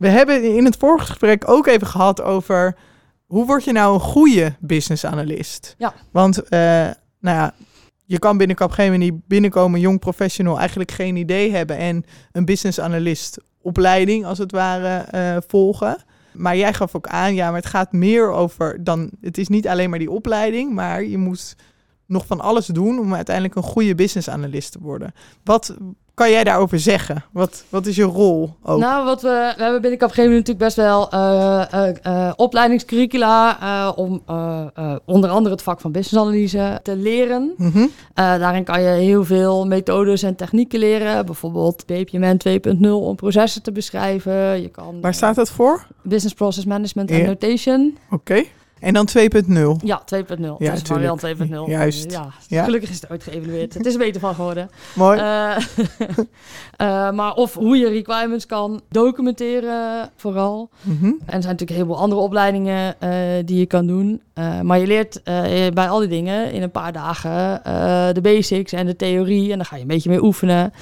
We 0.00 0.08
hebben 0.08 0.56
in 0.56 0.64
het 0.64 0.76
vorige 0.76 1.06
gesprek 1.06 1.48
ook 1.50 1.66
even 1.66 1.86
gehad 1.86 2.22
over 2.22 2.76
hoe 3.26 3.46
word 3.46 3.64
je 3.64 3.72
nou 3.72 3.94
een 3.94 4.00
goede 4.00 4.54
business 4.60 5.04
analyst? 5.04 5.74
Ja. 5.78 5.94
Want 6.10 6.42
eh, 6.42 6.60
nou 7.20 7.36
ja, 7.36 7.54
je 8.04 8.18
kan 8.18 8.36
binnen 8.36 8.56
Capgemini 8.56 9.20
binnenkomen, 9.26 9.80
jong 9.80 9.98
professional, 9.98 10.58
eigenlijk 10.58 10.90
geen 10.90 11.16
idee 11.16 11.50
hebben 11.50 11.76
en 11.76 12.04
een 12.32 12.44
business 12.44 12.80
analyst 12.80 13.38
opleiding 13.62 14.24
als 14.24 14.38
het 14.38 14.52
ware 14.52 14.96
eh, 14.96 15.36
volgen. 15.46 16.04
Maar 16.32 16.56
jij 16.56 16.74
gaf 16.74 16.94
ook 16.94 17.06
aan, 17.06 17.34
ja, 17.34 17.46
maar 17.46 17.60
het 17.60 17.70
gaat 17.70 17.92
meer 17.92 18.30
over 18.30 18.84
dan. 18.84 19.10
Het 19.20 19.38
is 19.38 19.48
niet 19.48 19.68
alleen 19.68 19.90
maar 19.90 19.98
die 19.98 20.10
opleiding, 20.10 20.72
maar 20.72 21.04
je 21.04 21.18
moet 21.18 21.56
nog 22.06 22.26
van 22.26 22.40
alles 22.40 22.66
doen 22.66 22.98
om 22.98 23.14
uiteindelijk 23.14 23.56
een 23.56 23.62
goede 23.62 23.94
business 23.94 24.28
analyst 24.28 24.72
te 24.72 24.78
worden. 24.80 25.12
Wat 25.44 25.76
kan 26.20 26.30
jij 26.30 26.44
daarover 26.44 26.78
zeggen? 26.78 27.24
Wat, 27.30 27.64
wat 27.68 27.86
is 27.86 27.96
je 27.96 28.02
rol 28.02 28.54
ook? 28.62 28.78
Nou, 28.78 29.04
wat 29.04 29.22
we, 29.22 29.52
we 29.56 29.62
hebben 29.62 29.80
binnen 29.80 29.98
Capgemini 29.98 30.34
natuurlijk 30.34 30.58
best 30.58 30.76
wel 30.76 31.10
eh, 31.10 31.62
eh, 31.72 31.94
eh, 32.02 32.32
opleidingscurricula 32.36 33.58
om 33.96 34.22
onder 35.04 35.30
andere 35.30 35.54
het 35.54 35.62
vak 35.62 35.80
van 35.80 35.92
businessanalyse 35.92 36.80
te 36.82 36.96
leren. 36.96 37.54
Mhm. 37.56 37.86
Daarin 38.14 38.64
kan 38.64 38.82
je 38.82 38.88
heel 38.88 39.24
veel 39.24 39.66
methodes 39.66 40.22
en 40.22 40.36
technieken 40.36 40.78
leren. 40.78 41.26
Bijvoorbeeld 41.26 41.86
BPMN 41.86 42.40
2.0 42.48 42.90
om 42.90 43.16
processen 43.16 43.62
te 43.62 43.72
beschrijven. 43.72 44.62
Je 44.62 44.68
kan 44.68 45.00
Waar 45.00 45.14
staat 45.14 45.34
dat 45.34 45.50
voor? 45.50 45.86
Business 46.02 46.34
Process 46.34 46.66
Management 46.66 47.10
en 47.10 47.18
Ja. 47.18 47.26
Notation. 47.26 47.96
Oké. 48.10 48.44
En 48.80 48.94
dan 48.94 49.08
2.0. 49.18 49.76
Ja, 49.84 50.02
2.0. 50.14 50.56
Ja, 50.58 50.72
is 50.72 50.80
variant 50.82 51.22
2.0. 51.26 51.52
Juist. 51.66 52.10
Ja, 52.10 52.28
Ja. 52.48 52.64
gelukkig 52.64 52.90
is 52.90 53.00
het 53.00 53.10
ooit 53.10 53.22
geëvalueerd. 53.22 53.74
Het 53.74 53.86
is 53.86 53.92
er 53.92 53.98
beter 53.98 54.20
van 54.20 54.34
geworden. 54.34 54.70
Mooi. 54.94 55.20
Eh, 56.76 57.10
maar 57.10 57.34
of 57.34 57.54
hoe 57.54 57.76
je 57.76 57.88
requirements 57.88 58.46
kan 58.46 58.80
documenteren 58.88 60.10
vooral. 60.16 60.70
Mhm. 60.82 61.04
En 61.04 61.12
er 61.12 61.16
zijn 61.26 61.40
natuurlijk 61.40 61.70
een 61.70 61.76
heleboel 61.76 61.98
andere 61.98 62.20
opleidingen 62.20 63.00
eh, 63.00 63.10
die 63.44 63.58
je 63.58 63.66
kan 63.66 63.86
doen. 63.86 64.22
Maar 64.62 64.78
je 64.78 64.86
leert 64.86 65.20
bij 65.74 65.88
al 65.88 65.98
die 65.98 66.08
dingen 66.08 66.52
in 66.52 66.62
een 66.62 66.70
paar 66.70 66.92
dagen 66.92 67.60
de 68.14 68.20
basics 68.20 68.72
en 68.72 68.86
de 68.86 68.96
theorie. 68.96 69.50
En 69.50 69.56
dan 69.56 69.66
ga 69.66 69.76
je 69.76 69.82
een 69.82 69.88
beetje 69.88 70.10
mee 70.10 70.22
oefenen. 70.22 70.72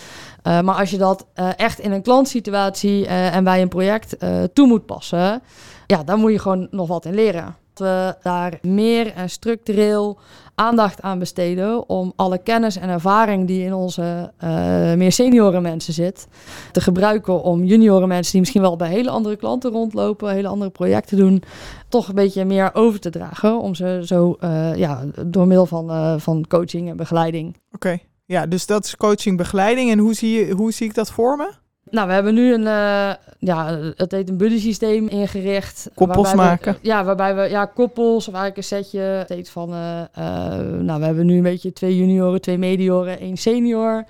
Maar 0.43 0.75
als 0.75 0.91
je 0.91 0.99
dat 0.99 1.27
echt 1.57 1.79
in 1.79 1.93
een 1.93 2.03
klantsituatie 2.03 3.07
en 3.07 3.45
bij 3.45 3.63
een 3.63 3.69
project 3.69 4.17
toe 4.53 4.67
moet 4.67 4.87
passen, 4.87 5.43
ja, 5.87 6.03
dan 6.05 6.21
moet 6.21 6.33
je 6.33 6.39
gewoon 6.39 6.69
nog 6.71 6.89
wat 6.89 7.05
in 7.05 7.15
leren. 7.15 7.55
We 7.79 8.15
daar 8.23 8.59
meer 8.63 9.13
en 9.13 9.31
structureel 9.31 10.19
aandacht 10.55 11.03
aan 11.03 11.19
besteden 11.19 11.89
om 11.89 12.13
alle 12.17 12.39
kennis 12.39 12.77
en 12.77 12.89
ervaring 12.89 13.47
die 13.47 13.65
in 13.65 13.75
onze 13.75 14.33
eh, 14.37 14.51
meer 14.95 15.13
senioren 15.13 15.63
mensen 15.63 15.93
zit, 15.93 16.29
te 16.73 16.81
gebruiken 16.81 17.43
om 17.43 17.65
junioren 17.65 18.09
mensen 18.09 18.33
die 18.33 18.41
misschien 18.41 18.63
wel 18.63 18.77
bij 18.77 18.89
hele 18.89 19.11
andere 19.11 19.37
klanten 19.37 19.71
rondlopen, 19.71 20.33
hele 20.33 20.49
andere 20.49 20.71
projecten 20.71 21.17
doen, 21.17 21.43
toch 21.89 22.09
een 22.09 22.15
beetje 22.15 22.45
meer 22.45 22.71
over 22.75 23.01
te 23.01 23.11
dragen. 23.11 23.61
Om 23.61 23.75
ze 23.75 24.01
zo 24.05 24.37
eh, 24.41 24.77
ja, 24.77 25.05
door 25.27 25.47
middel 25.47 25.67
van, 25.67 25.91
eh, 25.91 26.15
van 26.19 26.45
coaching 26.49 26.89
en 26.89 26.97
begeleiding. 26.97 27.57
Oké. 27.73 27.99
Ja, 28.25 28.47
dus 28.47 28.67
dat 28.67 28.85
is 28.85 28.97
coaching, 28.97 29.37
begeleiding. 29.37 29.91
En 29.91 29.99
hoe 29.99 30.15
zie, 30.15 30.47
je, 30.47 30.53
hoe 30.53 30.73
zie 30.73 30.87
ik 30.87 30.95
dat 30.95 31.11
voor 31.11 31.37
me? 31.37 31.53
Nou, 31.91 32.07
we 32.09 32.13
hebben 32.13 32.35
nu 32.35 32.53
een, 32.55 32.67
eh, 32.67 33.11
ja, 33.39 33.79
het 33.97 34.13
heet 34.13 34.29
een 34.29 34.37
buddy 34.37 34.59
systeem 34.59 35.09
ingericht. 35.09 35.91
Koppels 35.95 36.27
waarbij 36.27 36.45
we- 36.45 36.51
maken. 36.51 36.77
ja, 36.83 37.05
waarbij 37.05 37.35
we, 37.35 37.43
ja, 37.43 37.65
koppels 37.65 38.29
of 38.29 38.35
eigenlijk 38.35 38.57
een 38.57 38.63
setje. 38.63 39.21
Steeds 39.25 39.51
van, 39.51 39.73
eh, 39.73 40.01
eh, 40.01 40.59
nou, 40.81 41.01
we 41.01 41.07
hebben 41.07 41.27
nu 41.27 41.37
een 41.37 41.43
beetje 41.43 41.73
twee 41.73 41.97
junioren, 41.99 42.41
twee 42.41 42.59
medioren, 42.59 43.21
één 43.21 43.37
senior. 43.37 44.05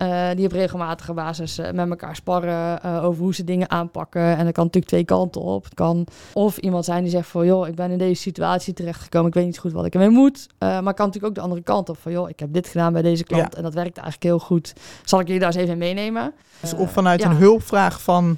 Eh, 0.00 0.28
die 0.34 0.44
op 0.44 0.52
regelmatige 0.52 1.12
basis 1.12 1.58
eh, 1.58 1.72
met 1.72 1.90
elkaar 1.90 2.16
sparren 2.16 2.82
eh, 2.82 3.04
over 3.04 3.22
hoe 3.22 3.34
ze 3.34 3.44
dingen 3.44 3.70
aanpakken. 3.70 4.22
En 4.22 4.44
dat 4.44 4.54
kan 4.54 4.64
natuurlijk 4.64 4.92
twee 4.92 5.04
kanten 5.04 5.40
op. 5.40 5.64
Het 5.64 5.74
kan 5.74 6.06
of 6.32 6.56
iemand 6.56 6.84
zijn 6.84 7.02
die 7.02 7.12
zegt 7.12 7.28
van, 7.28 7.46
joh, 7.46 7.68
ik 7.68 7.74
ben 7.74 7.90
in 7.90 7.98
deze 7.98 8.20
situatie 8.20 8.74
terechtgekomen. 8.74 9.28
Ik 9.28 9.34
weet 9.34 9.44
niet 9.44 9.58
goed 9.58 9.72
wat 9.72 9.84
ik 9.84 9.94
ermee 9.94 10.08
moet. 10.08 10.46
Maar 10.58 10.82
kan 10.82 11.06
natuurlijk 11.06 11.24
ook 11.24 11.34
de 11.34 11.40
andere 11.40 11.62
kant 11.62 11.88
op. 11.88 11.98
Van, 11.98 12.12
joh, 12.12 12.28
ik 12.28 12.40
heb 12.40 12.52
dit 12.52 12.68
gedaan 12.68 12.92
bij 12.92 13.02
deze 13.02 13.24
klant 13.24 13.54
en 13.54 13.62
dat 13.62 13.74
werkt 13.74 13.96
eigenlijk 13.96 14.22
heel 14.22 14.38
goed. 14.38 14.72
Zal 15.04 15.20
ik 15.20 15.26
jullie 15.26 15.40
daar 15.40 15.50
eens 15.50 15.60
even 15.60 15.72
in 15.72 15.78
meenemen? 15.78 16.32
Dus 16.60 16.74
of 16.74 16.92
vanuit 16.92 17.22
ja. 17.22 17.30
een 17.30 17.36
hulpvraag 17.36 18.02
van... 18.02 18.36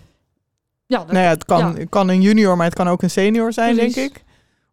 Ja, 0.86 1.04
Nou 1.04 1.18
ja, 1.18 1.28
het 1.28 1.44
kan, 1.44 1.88
kan 1.88 2.08
een 2.08 2.20
junior, 2.20 2.56
maar 2.56 2.66
het 2.66 2.74
kan 2.74 2.88
ook 2.88 3.02
een 3.02 3.10
senior 3.10 3.52
zijn, 3.52 3.74
Precies. 3.74 3.94
denk 3.94 4.10
ik. 4.10 4.24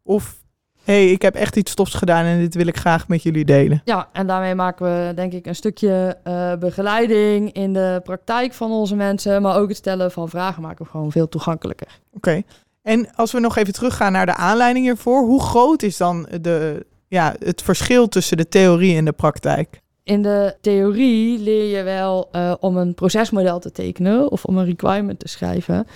Of, 0.03 0.43
hey, 0.91 1.11
ik 1.11 1.21
heb 1.21 1.35
echt 1.35 1.55
iets 1.55 1.71
stofs 1.71 1.93
gedaan 1.93 2.25
en 2.25 2.39
dit 2.39 2.55
wil 2.55 2.67
ik 2.67 2.77
graag 2.77 3.07
met 3.07 3.23
jullie 3.23 3.45
delen. 3.45 3.81
Ja, 3.85 4.09
en 4.13 4.27
daarmee 4.27 4.55
maken 4.55 4.85
we 4.85 5.13
denk 5.13 5.33
ik 5.33 5.45
een 5.45 5.55
stukje 5.55 6.17
eh, 6.23 6.55
begeleiding 6.55 7.51
in 7.51 7.73
de 7.73 8.01
praktijk 8.03 8.53
van 8.53 8.71
onze 8.71 8.95
mensen, 8.95 9.41
maar 9.41 9.57
ook 9.57 9.67
het 9.67 9.77
stellen 9.77 10.11
van 10.11 10.29
vragen 10.29 10.61
maken 10.61 10.85
we 10.85 10.91
gewoon 10.91 11.11
veel 11.11 11.29
toegankelijker. 11.29 11.87
Oké. 12.13 12.41
En 12.81 13.15
als 13.15 13.31
we 13.31 13.39
nog 13.39 13.57
even 13.57 13.73
teruggaan 13.73 14.11
naar 14.11 14.25
de 14.25 14.35
aanleiding 14.35 14.85
hiervoor. 14.85 15.21
Hoe 15.21 15.41
groot 15.41 15.81
is 15.81 15.97
dan 15.97 16.27
de, 16.41 16.85
ja, 17.07 17.35
het 17.39 17.61
verschil 17.61 18.07
tussen 18.07 18.37
de 18.37 18.47
theorie 18.47 18.97
en 18.97 19.05
de 19.05 19.11
praktijk? 19.11 19.81
In 20.09 20.21
de 20.21 20.55
theorie 20.61 21.39
leer 21.39 21.77
je 21.77 21.83
wel 21.83 22.27
eh, 22.31 22.53
om 22.59 22.77
een 22.77 22.93
procesmodel 22.93 23.59
te 23.59 23.71
tekenen 23.71 24.31
of 24.31 24.45
om 24.45 24.57
een 24.57 24.65
requirement 24.65 25.19
te 25.19 25.27
schrijven. 25.27 25.87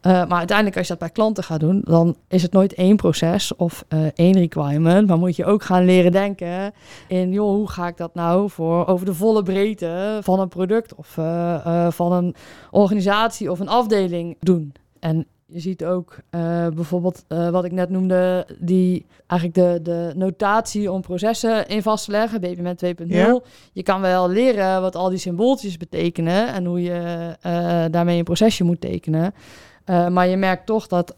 Eh, 0.00 0.12
maar 0.12 0.38
uiteindelijk 0.38 0.76
als 0.76 0.86
je 0.86 0.92
dat 0.92 1.02
bij 1.02 1.10
klanten 1.10 1.44
gaat 1.44 1.60
doen, 1.60 1.80
dan 1.84 2.16
is 2.28 2.42
het 2.42 2.52
nooit 2.52 2.74
één 2.74 2.96
proces 2.96 3.56
of 3.56 3.84
eh, 3.88 4.06
één 4.14 4.38
requirement. 4.38 5.08
Maar 5.08 5.18
moet 5.18 5.36
je 5.36 5.44
ook 5.44 5.62
gaan 5.62 5.84
leren 5.84 6.12
denken 6.12 6.72
in, 7.08 7.32
joh, 7.32 7.50
hoe 7.50 7.68
ga 7.68 7.86
ik 7.86 7.96
dat 7.96 8.14
nou 8.14 8.50
voor 8.50 8.86
over 8.86 9.06
de 9.06 9.14
volle 9.14 9.42
breedte 9.42 10.18
van 10.22 10.40
een 10.40 10.48
product 10.48 10.94
of 10.94 11.18
van 11.94 12.12
een 12.12 12.34
organisatie 12.70 13.50
of 13.50 13.60
een 13.60 13.68
afdeling 13.68 14.36
doen. 14.40 14.72
En 15.00 15.26
je 15.50 15.60
ziet 15.60 15.84
ook 15.84 16.16
eh, 16.30 16.66
bijvoorbeeld 16.66 17.24
eh, 17.28 17.50
wat 17.50 17.64
ik 17.64 17.72
net 17.72 17.90
noemde, 17.90 18.46
die 18.58 19.06
eigenlijk 19.26 19.60
de, 19.60 19.90
de 19.90 20.12
notatie 20.16 20.92
om 20.92 21.00
processen 21.00 21.68
in 21.68 21.82
vast 21.82 22.04
te 22.04 22.10
leggen, 22.10 22.40
BPMN 22.40 22.78
2.0. 22.84 23.06
Ja. 23.06 23.40
Je 23.72 23.82
kan 23.82 24.00
wel 24.00 24.28
leren 24.28 24.80
wat 24.80 24.96
al 24.96 25.08
die 25.08 25.18
symbooltjes 25.18 25.76
betekenen 25.76 26.52
en 26.52 26.64
hoe 26.64 26.82
je 26.82 27.36
eh, 27.40 27.84
daarmee 27.90 28.18
een 28.18 28.24
procesje 28.24 28.64
moet 28.64 28.80
tekenen. 28.80 29.34
Maar 30.10 30.26
je 30.26 30.36
merkt 30.36 30.66
toch 30.66 30.86
dat 30.86 31.10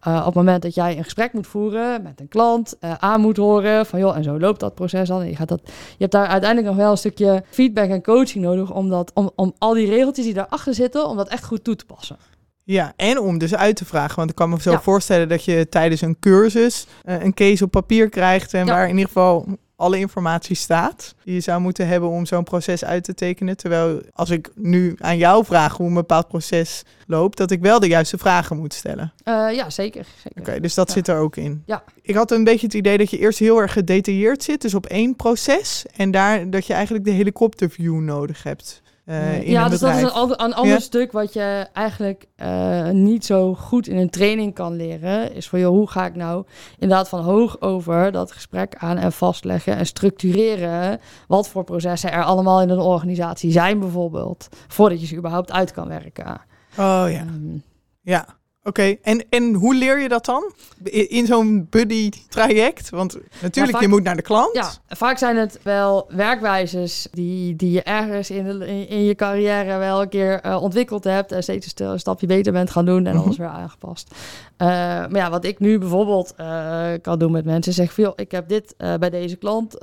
op 0.00 0.24
het 0.24 0.34
moment 0.34 0.62
dat 0.62 0.74
jij 0.74 0.96
een 0.96 1.04
gesprek 1.04 1.32
moet 1.32 1.46
voeren 1.46 2.02
met 2.02 2.20
een 2.20 2.28
klant, 2.28 2.76
aan 2.98 3.20
moet 3.20 3.36
horen 3.36 3.86
van 3.86 3.98
joh, 3.98 4.16
en 4.16 4.24
zo 4.24 4.38
loopt 4.38 4.60
dat 4.60 4.74
proces 4.74 5.08
dan. 5.08 5.20
En 5.20 5.28
je, 5.28 5.36
gaat 5.36 5.48
dat, 5.48 5.60
je 5.64 5.96
hebt 5.98 6.12
daar 6.12 6.26
uiteindelijk 6.26 6.68
nog 6.68 6.76
wel 6.76 6.90
een 6.90 6.96
stukje 6.96 7.42
feedback 7.50 7.88
en 7.88 8.02
coaching 8.02 8.44
nodig 8.44 8.74
om, 8.74 8.88
dat, 8.88 9.10
om, 9.14 9.30
om 9.34 9.52
al 9.58 9.74
die 9.74 9.88
regeltjes 9.88 10.24
die 10.24 10.34
daarachter 10.34 10.74
zitten, 10.74 11.08
om 11.08 11.16
dat 11.16 11.28
echt 11.28 11.44
goed 11.44 11.64
toe 11.64 11.76
te 11.76 11.84
passen. 11.84 12.16
Ja, 12.70 12.92
en 12.96 13.18
om 13.18 13.38
dus 13.38 13.54
uit 13.54 13.76
te 13.76 13.84
vragen. 13.84 14.16
Want 14.16 14.30
ik 14.30 14.36
kan 14.36 14.48
me 14.50 14.60
zo 14.60 14.70
Ja. 14.70 14.80
voorstellen 14.80 15.28
dat 15.28 15.44
je 15.44 15.68
tijdens 15.68 16.00
een 16.00 16.16
cursus 16.20 16.86
eh, 17.04 17.22
een 17.22 17.34
case 17.34 17.64
op 17.64 17.70
papier 17.70 18.08
krijgt. 18.08 18.54
En 18.54 18.66
Ja. 18.66 18.72
waar 18.72 18.84
in 18.84 18.90
ieder 18.90 19.06
geval 19.06 19.46
alle 19.76 19.98
informatie 19.98 20.56
staat. 20.56 21.14
Die 21.24 21.34
je 21.34 21.40
zou 21.40 21.60
moeten 21.60 21.86
hebben 21.88 22.08
om 22.08 22.26
zo'n 22.26 22.44
proces 22.44 22.84
uit 22.84 23.04
te 23.04 23.14
tekenen. 23.14 23.56
Terwijl 23.56 24.00
als 24.12 24.30
ik 24.30 24.50
nu 24.54 24.94
aan 24.98 25.16
jou 25.16 25.44
vraag 25.44 25.76
hoe 25.76 25.86
een 25.88 25.94
bepaald 25.94 26.28
proces 26.28 26.82
loopt, 27.06 27.36
dat 27.38 27.50
ik 27.50 27.60
wel 27.60 27.80
de 27.80 27.86
juiste 27.88 28.18
vragen 28.18 28.56
moet 28.56 28.74
stellen. 28.74 29.12
Eh, 29.24 29.48
ja, 29.52 29.70
zeker. 29.70 30.06
zeker. 30.22 30.40
Oké, 30.52 30.60
dus 30.60 30.74
dat 30.74 30.88
Ja. 30.88 30.94
zit 30.94 31.08
er 31.08 31.16
ook 31.18 31.36
in. 31.36 31.62
Ja. 31.66 31.82
Ik 32.02 32.14
had 32.14 32.30
een 32.30 32.44
beetje 32.44 32.66
het 32.66 32.74
idee 32.74 32.98
dat 32.98 33.10
je 33.10 33.18
eerst 33.18 33.38
heel 33.38 33.58
erg 33.60 33.72
gedetailleerd 33.72 34.42
zit, 34.42 34.60
dus 34.62 34.74
op 34.74 34.86
één 34.86 35.16
proces. 35.16 35.84
En 35.96 36.10
daar 36.10 36.50
dat 36.50 36.66
je 36.66 36.72
eigenlijk 36.72 37.04
de 37.04 37.10
helikopterview 37.10 37.98
nodig 38.00 38.42
hebt. 38.42 38.82
Eh, 39.08 39.40
in 39.42 39.50
ja, 39.50 39.64
een 39.64 39.70
dus 39.70 39.80
dat 39.80 39.94
is 39.96 40.02
een, 40.02 40.10
ander- 40.10 40.40
een 40.40 40.54
ander 40.54 40.72
Ja. 40.72 40.78
stuk 40.78 41.12
wat 41.12 41.32
je 41.32 41.66
eigenlijk 41.72 42.26
eh, 42.36 42.88
niet 42.88 43.24
zo 43.24 43.54
goed 43.54 43.88
in 43.88 43.96
een 43.96 44.10
training 44.10 44.54
kan 44.54 44.76
leren. 44.76 45.34
Is 45.34 45.48
van, 45.48 45.60
joh, 45.60 45.68
hoe 45.70 45.90
ga 45.90 46.06
ik 46.06 46.14
nou 46.14 46.44
inderdaad 46.78 47.08
van 47.08 47.20
hoog 47.22 47.60
over 47.60 48.12
dat 48.12 48.32
gesprek 48.32 48.74
aan 48.78 48.96
en 48.96 49.12
vastleggen 49.12 49.76
en 49.76 49.86
structureren. 49.86 51.00
Wat 51.28 51.48
voor 51.48 51.64
processen 51.64 52.12
er 52.12 52.24
allemaal 52.24 52.60
in 52.62 52.70
een 52.70 52.78
organisatie 52.78 53.50
zijn 53.52 53.78
bijvoorbeeld. 53.78 54.48
Voordat 54.68 55.00
je 55.00 55.06
ze 55.06 55.16
überhaupt 55.16 55.52
uit 55.52 55.72
kan 55.72 55.88
werken. 55.88 56.26
Oh 56.78 57.04
ja, 57.06 57.06
Ehm, 57.08 57.56
ja. 58.02 58.26
Oké, 58.68 58.96
en, 59.02 59.24
en 59.30 59.54
hoe 59.54 59.74
leer 59.74 60.00
je 60.00 60.08
dat 60.08 60.24
dan? 60.24 60.52
In, 60.84 61.26
zo'n 61.26 61.66
buddy-traject? 61.70 62.90
Want 62.90 63.16
natuurlijk, 63.42 63.72
vaak- 63.74 63.82
je 63.82 63.88
moet 63.88 64.02
naar 64.02 64.16
de 64.16 64.22
klant. 64.22 64.54
Ja, 64.54 64.70
vaak 64.88 65.18
zijn 65.18 65.36
het 65.36 65.58
wel 65.62 66.06
werkwijzes 66.08 67.08
die, 67.10 67.56
die 67.56 67.70
je 67.70 67.82
ergens 67.82 68.30
in, 68.30 68.44
de, 68.58 68.66
in, 68.66 68.88
in 68.88 69.04
je 69.04 69.14
carrière 69.14 69.78
wel 69.78 70.02
een 70.02 70.08
keer 70.08 70.40
eh, 70.40 70.62
ontwikkeld 70.62 71.04
hebt 71.04 71.32
en 71.32 71.42
steeds 71.42 71.64
een 71.64 71.70
st- 71.70 71.80
een 71.80 71.98
stapje 71.98 72.26
beter 72.26 72.52
bent 72.52 72.70
gaan 72.70 72.84
doen 72.84 73.06
en 73.06 73.14
Mhm. 73.14 73.24
alles 73.24 73.36
weer 73.36 73.46
aangepast. 73.48 74.14
Eh, 74.56 74.66
maar 74.66 75.16
ja, 75.16 75.30
wat 75.30 75.44
ik 75.44 75.58
nu 75.58 75.78
bijvoorbeeld 75.78 76.34
eh, 76.36 76.86
kan 77.02 77.18
doen 77.18 77.32
met 77.32 77.44
mensen, 77.44 77.72
zeg 77.72 77.92
van, 77.92 78.04
joh, 78.04 78.12
ik 78.16 78.30
heb 78.30 78.48
dit 78.48 78.74
bij 78.76 79.10
deze 79.10 79.36
klant 79.36 79.76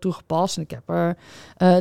toegepast 0.00 0.56
en 0.56 0.62
ik 0.62 0.70
heb 0.70 0.82
er 0.88 1.16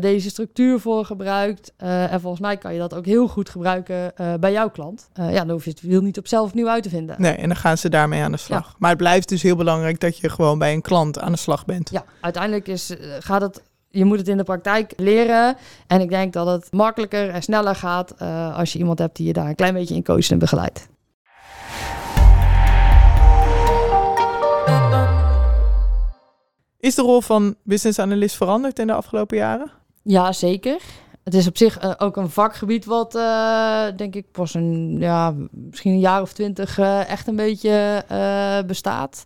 deze 0.02 0.30
structuur 0.30 0.80
voor 0.80 1.06
gebruikt. 1.06 1.74
En 1.78 2.22
volgens 2.22 2.41
mij 2.41 2.58
kan 2.58 2.74
je 2.74 2.80
dat 2.80 2.94
ook 2.96 3.06
heel 3.06 3.28
goed 3.28 3.50
gebruiken 3.50 4.13
bij 4.39 4.52
jouw 4.52 4.70
klant. 4.70 5.10
Ja, 5.13 5.32
dan 5.32 5.50
hoef 5.50 5.63
je 5.63 5.70
het 5.70 5.82
wiel 5.82 6.02
niet 6.02 6.18
op 6.18 6.28
zelf 6.28 6.44
opnieuw 6.45 6.67
uit 6.67 6.84
te 6.84 6.89
vinden. 6.89 7.15
Nee, 7.19 7.34
en 7.34 7.47
dan 7.47 7.58
gaan 7.58 7.77
ze 7.77 7.89
daarmee 7.89 8.21
aan 8.21 8.31
de 8.31 8.38
slag. 8.38 8.75
Maar 8.79 8.89
het 8.89 8.97
blijft 8.97 9.29
dus 9.29 9.41
heel 9.41 9.55
belangrijk 9.55 9.99
dat 9.99 10.17
je 10.17 10.29
gewoon 10.29 10.60
bij 10.60 10.73
een 10.73 10.81
klant 10.81 11.19
aan 11.19 11.31
de 11.31 11.38
slag 11.38 11.65
bent. 11.65 11.89
Ja, 11.89 12.03
uiteindelijk 12.21 12.67
is, 12.67 12.97
eh, 12.97 13.08
gaat 13.19 13.41
het. 13.41 13.62
Je 13.89 14.05
moet 14.05 14.17
het 14.17 14.27
in 14.27 14.38
de 14.38 14.43
praktijk 14.43 14.93
leren. 14.95 15.58
En 15.88 16.01
ik 16.01 16.10
denk 16.10 16.34
dat 16.34 16.47
het 16.47 16.71
makkelijker 16.71 17.29
en 17.29 17.43
sneller 17.43 17.75
gaat 17.75 18.12
eh, 18.12 18.58
als 18.58 18.73
je 18.73 18.79
iemand 18.79 18.99
hebt 18.99 19.15
die 19.15 19.27
je 19.27 19.34
daar 19.34 19.47
een 19.47 19.55
klein 19.55 19.73
beetje 19.73 19.95
in 19.95 20.03
coacht 20.03 20.31
en 20.31 20.39
begeleidt. 20.39 20.88
Is 26.79 26.95
de 26.95 27.01
rol 27.01 27.21
van 27.21 27.55
business 27.63 27.99
analyst 27.99 28.36
veranderd 28.36 28.79
in 28.79 28.88
de 28.88 28.93
afgelopen 28.93 29.38
jaren? 29.38 29.71
Ja, 30.03 30.31
zeker. 30.31 30.77
Het 31.25 31.33
is 31.33 31.47
op 31.47 31.57
zich 31.57 31.77
eh, 31.77 31.91
ook 31.97 32.17
een 32.17 32.29
vakgebied 32.29 32.85
wat, 32.85 33.15
eh, 33.15 33.85
denk 33.95 34.15
ik, 34.15 34.31
pas 34.31 34.53
een, 34.53 34.95
ja, 34.99 35.33
misschien 35.51 35.91
een 35.91 35.99
jaar 35.99 36.21
of 36.21 36.33
twintig 36.33 36.77
eh, 36.79 37.09
echt 37.09 37.27
een 37.27 37.35
beetje 37.35 38.03
bestaat. 38.67 39.23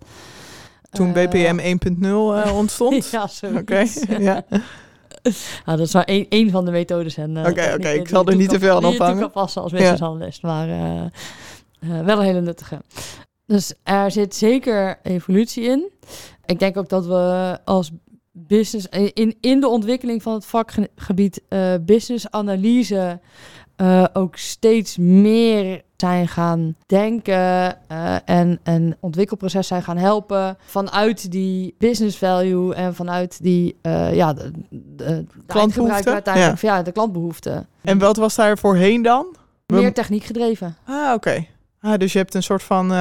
Toen 0.89 1.12
BPM 1.13 1.59
1.0 1.59 2.05
eh, 2.07 2.55
ontstond? 2.55 3.09
ja, 3.12 3.27
zoiets. 3.27 4.01
Oké, 4.01 4.13
ja. 4.23 4.43
Ja, 5.65 5.75
dat 5.75 5.79
is 5.79 5.93
maar 5.93 6.03
één, 6.03 6.25
één 6.29 6.49
van 6.49 6.65
de 6.65 6.71
methodes. 6.71 7.17
en, 7.17 7.38
Oké, 7.38 7.47
oké, 7.49 7.89
ik 7.89 7.99
die 7.99 8.07
zal 8.07 8.25
er 8.25 8.35
niet 8.35 8.49
te 8.49 8.59
veel 8.59 8.75
aan 8.75 8.81
die 8.81 8.91
ophangen. 8.91 9.19
kan 9.19 9.31
passen 9.31 9.62
als 9.62 9.71
business 9.71 10.01
analyst, 10.01 10.41
maar 10.41 10.67
wel 11.79 12.19
een 12.19 12.25
hele 12.25 12.41
nuttige. 12.41 12.81
Dus 13.45 13.73
er 13.83 14.12
zit 14.12 14.35
zeker 14.35 14.99
evolutie 15.03 15.63
in. 15.63 15.91
Ik 16.45 16.59
denk 16.59 16.77
ook 16.77 16.89
dat 16.89 17.05
we 17.05 17.57
als 17.65 17.91
business, 18.47 18.88
in, 19.13 19.36
in 19.41 19.60
de 19.60 19.67
ontwikkeling 19.67 20.21
van 20.21 20.34
het 20.34 20.45
vakgebied 20.45 21.41
eh 21.47 21.73
business 21.86 22.32
analyse 22.32 23.19
eh, 23.80 24.04
ook 24.13 24.36
steeds 24.38 24.97
meer 24.97 25.82
zijn 25.97 26.28
gaan 26.28 26.75
denken 26.86 27.78
eh, 27.88 28.15
en 28.25 28.60
een 28.63 28.95
ontwikkelproces 28.99 29.67
zijn 29.67 29.84
gaan 29.84 29.97
helpen 29.97 30.58
vanuit 30.65 31.32
die 31.32 31.75
business 31.78 32.17
value 32.17 32.75
en 32.75 32.95
vanuit 32.95 33.43
die 33.43 33.78
eh, 33.82 34.15
ja, 34.15 34.34
de, 34.34 34.52
de, 34.69 35.06
de 35.06 35.25
Klantbehoefte, 35.47 36.12
uiteindelijk, 36.12 36.62
ja. 36.62 36.84
de 36.84 36.91
klantbehoefte. 36.91 37.65
En 37.82 37.97
wat 37.97 38.17
was 38.17 38.36
daar 38.36 38.58
voorheen 38.58 39.02
dan? 39.02 39.36
Meer 39.65 39.93
techniek 39.93 40.23
gedreven. 40.23 40.78
Ah, 40.86 41.13
oké. 41.13 41.45
Ah, 41.82 41.97
dus 41.97 42.13
je 42.13 42.19
hebt 42.19 42.34
een 42.34 42.43
soort 42.43 42.63
van... 42.63 42.91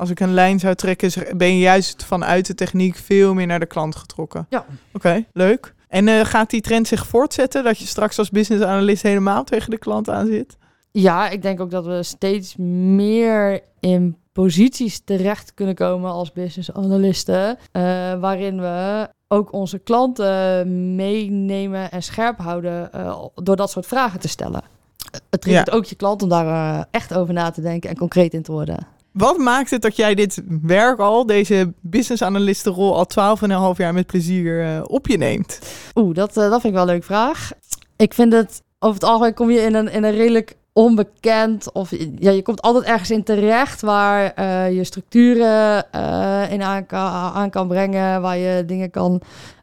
als 0.00 0.10
ik 0.10 0.20
een 0.20 0.34
lijn 0.34 0.58
zou 0.58 0.74
trekken, 0.74 1.36
ben 1.36 1.48
je 1.48 1.58
juist 1.58 2.04
vanuit 2.04 2.46
de 2.46 2.54
techniek 2.54 2.96
veel 2.96 3.34
meer 3.34 3.46
naar 3.46 3.60
de 3.60 3.66
klant 3.66 3.96
getrokken. 3.96 4.46
Ja. 4.48 4.64
Oké, 4.92 5.24
leuk. 5.32 5.74
En 5.88 6.08
eh, 6.08 6.24
gaat 6.24 6.50
die 6.50 6.60
trend 6.60 6.88
zich 6.88 7.06
voortzetten? 7.06 7.64
Dat 7.64 7.78
je 7.78 7.86
straks 7.86 8.18
als 8.18 8.30
business 8.30 8.64
analyst 8.64 9.02
helemaal 9.02 9.44
tegen 9.44 9.70
de 9.70 9.78
klant 9.78 10.10
aan 10.10 10.26
zit? 10.26 10.56
Ja, 10.90 11.28
ik 11.28 11.42
denk 11.42 11.60
ook 11.60 11.70
dat 11.70 11.86
we 11.86 12.02
steeds 12.02 12.56
meer 12.56 13.60
in 13.80 14.16
posities 14.32 15.00
terecht 15.04 15.54
kunnen 15.54 15.74
komen 15.74 16.10
als 16.10 16.32
business 16.32 16.72
analisten, 16.72 17.58
eh, 17.72 17.82
waarin 18.20 18.60
we 18.60 19.08
ook 19.28 19.52
onze 19.52 19.78
klanten 19.78 20.94
meenemen 20.94 21.90
en 21.90 22.02
scherp 22.02 22.38
houden 22.38 22.92
eh, 22.92 23.24
door 23.34 23.56
dat 23.56 23.70
soort 23.70 23.86
vragen 23.86 24.20
te 24.20 24.28
stellen. 24.28 24.62
Het 25.30 25.40
triggert 25.40 25.66
Ja. 25.70 25.74
ook 25.74 25.84
je 25.84 25.94
klant 25.94 26.22
om 26.22 26.28
daar 26.28 26.86
echt 26.90 27.14
over 27.14 27.34
na 27.34 27.50
te 27.50 27.60
denken 27.60 27.90
en 27.90 27.96
concreet 27.96 28.34
in 28.34 28.42
te 28.42 28.52
worden. 28.52 28.86
Wat 29.12 29.38
maakt 29.38 29.70
het 29.70 29.82
dat 29.82 29.96
jij 29.96 30.14
dit 30.14 30.42
werk 30.62 30.98
al, 30.98 31.26
deze 31.26 31.72
business 31.80 32.22
analistenrol, 32.22 32.96
al 32.96 33.36
12,5 33.74 33.76
jaar 33.76 33.94
met 33.94 34.06
plezier 34.06 34.64
eh, 34.64 34.82
op 34.84 35.06
je 35.06 35.18
neemt? 35.18 35.58
Oeh, 35.94 36.14
dat, 36.14 36.36
eh, 36.36 36.50
dat 36.50 36.60
vind 36.60 36.64
ik 36.64 36.72
wel 36.72 36.82
een 36.82 36.88
leuke 36.88 37.04
vraag. 37.04 37.50
Ik 37.96 38.14
vind 38.14 38.32
het, 38.32 38.62
over 38.78 39.00
het 39.00 39.10
algemeen 39.10 39.34
kom 39.34 39.50
je 39.50 39.60
in 39.60 39.74
een, 39.74 39.92
in 39.92 40.04
een 40.04 40.14
redelijk 40.14 40.56
onbekend, 40.72 41.72
of 41.72 41.90
ja, 42.18 42.30
je 42.30 42.42
komt 42.42 42.62
altijd 42.62 42.84
ergens 42.84 43.10
in 43.10 43.22
terecht 43.22 43.80
waar 43.80 44.32
eh, 44.34 44.72
je 44.72 44.84
structuren 44.84 45.84
in 46.50 46.62
aan 46.62 46.86
aan 47.34 47.50
kan 47.50 47.68
brengen, 47.68 48.22
waar 48.22 48.36
je 48.36 48.64
dingen 48.66 48.90
kan 48.90 49.20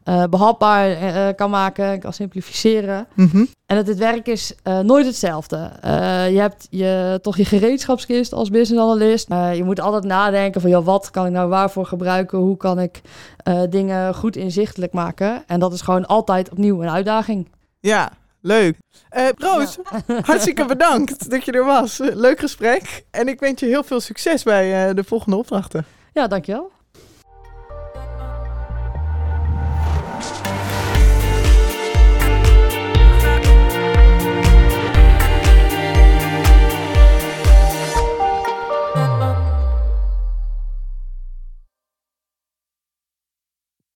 eh, 0.08 0.24
behapbaar 0.30 0.90
eh, 0.90 1.34
kan 1.36 1.50
maken, 1.50 2.00
kan 2.00 2.12
simplificeren. 2.12 3.06
Mhm. 3.14 3.44
En 3.66 3.76
het, 3.76 3.86
het 3.86 3.98
werk 3.98 4.26
is 4.26 4.54
eh, 4.62 4.78
nooit 4.78 5.06
hetzelfde. 5.06 5.70
Eh, 5.80 6.30
je 6.30 6.40
hebt 6.40 6.66
je, 6.70 7.18
toch 7.22 7.36
je 7.36 7.44
gereedschapskist 7.44 8.32
als 8.32 8.50
business 8.50 8.82
analyst. 8.84 9.28
Eh, 9.28 9.56
je 9.56 9.64
moet 9.64 9.80
altijd 9.80 10.04
nadenken 10.04 10.60
van, 10.60 10.70
joh, 10.70 10.84
wat 10.84 11.10
kan 11.10 11.26
ik 11.26 11.32
nou 11.32 11.48
waarvoor 11.48 11.86
gebruiken? 11.86 12.38
Hoe 12.38 12.56
kan 12.56 12.80
ik 12.80 13.00
eh, 13.42 13.60
dingen 13.70 14.14
goed 14.14 14.36
inzichtelijk 14.36 14.92
maken? 14.92 15.42
En 15.46 15.60
dat 15.60 15.72
is 15.72 15.80
gewoon 15.80 16.06
altijd 16.06 16.50
opnieuw 16.50 16.82
een 16.82 16.90
uitdaging. 16.90 17.48
Ja, 17.80 18.10
leuk. 18.40 18.76
Eh, 19.08 19.26
Roos, 19.36 19.78
hartstikke 20.30 20.64
bedankt 20.64 21.30
dat 21.30 21.44
je 21.44 21.52
er 21.52 21.64
was. 21.64 21.98
Leuk 21.98 22.38
gesprek. 22.38 23.04
En 23.10 23.28
ik 23.28 23.40
wens 23.40 23.60
je 23.60 23.66
heel 23.66 23.84
veel 23.84 24.00
succes 24.00 24.42
bij 24.42 24.88
eh, 24.88 24.94
de 24.94 25.04
volgende 25.04 25.36
opdrachten. 25.36 25.84
Ja, 26.12 26.26
dankjewel. 26.26 26.70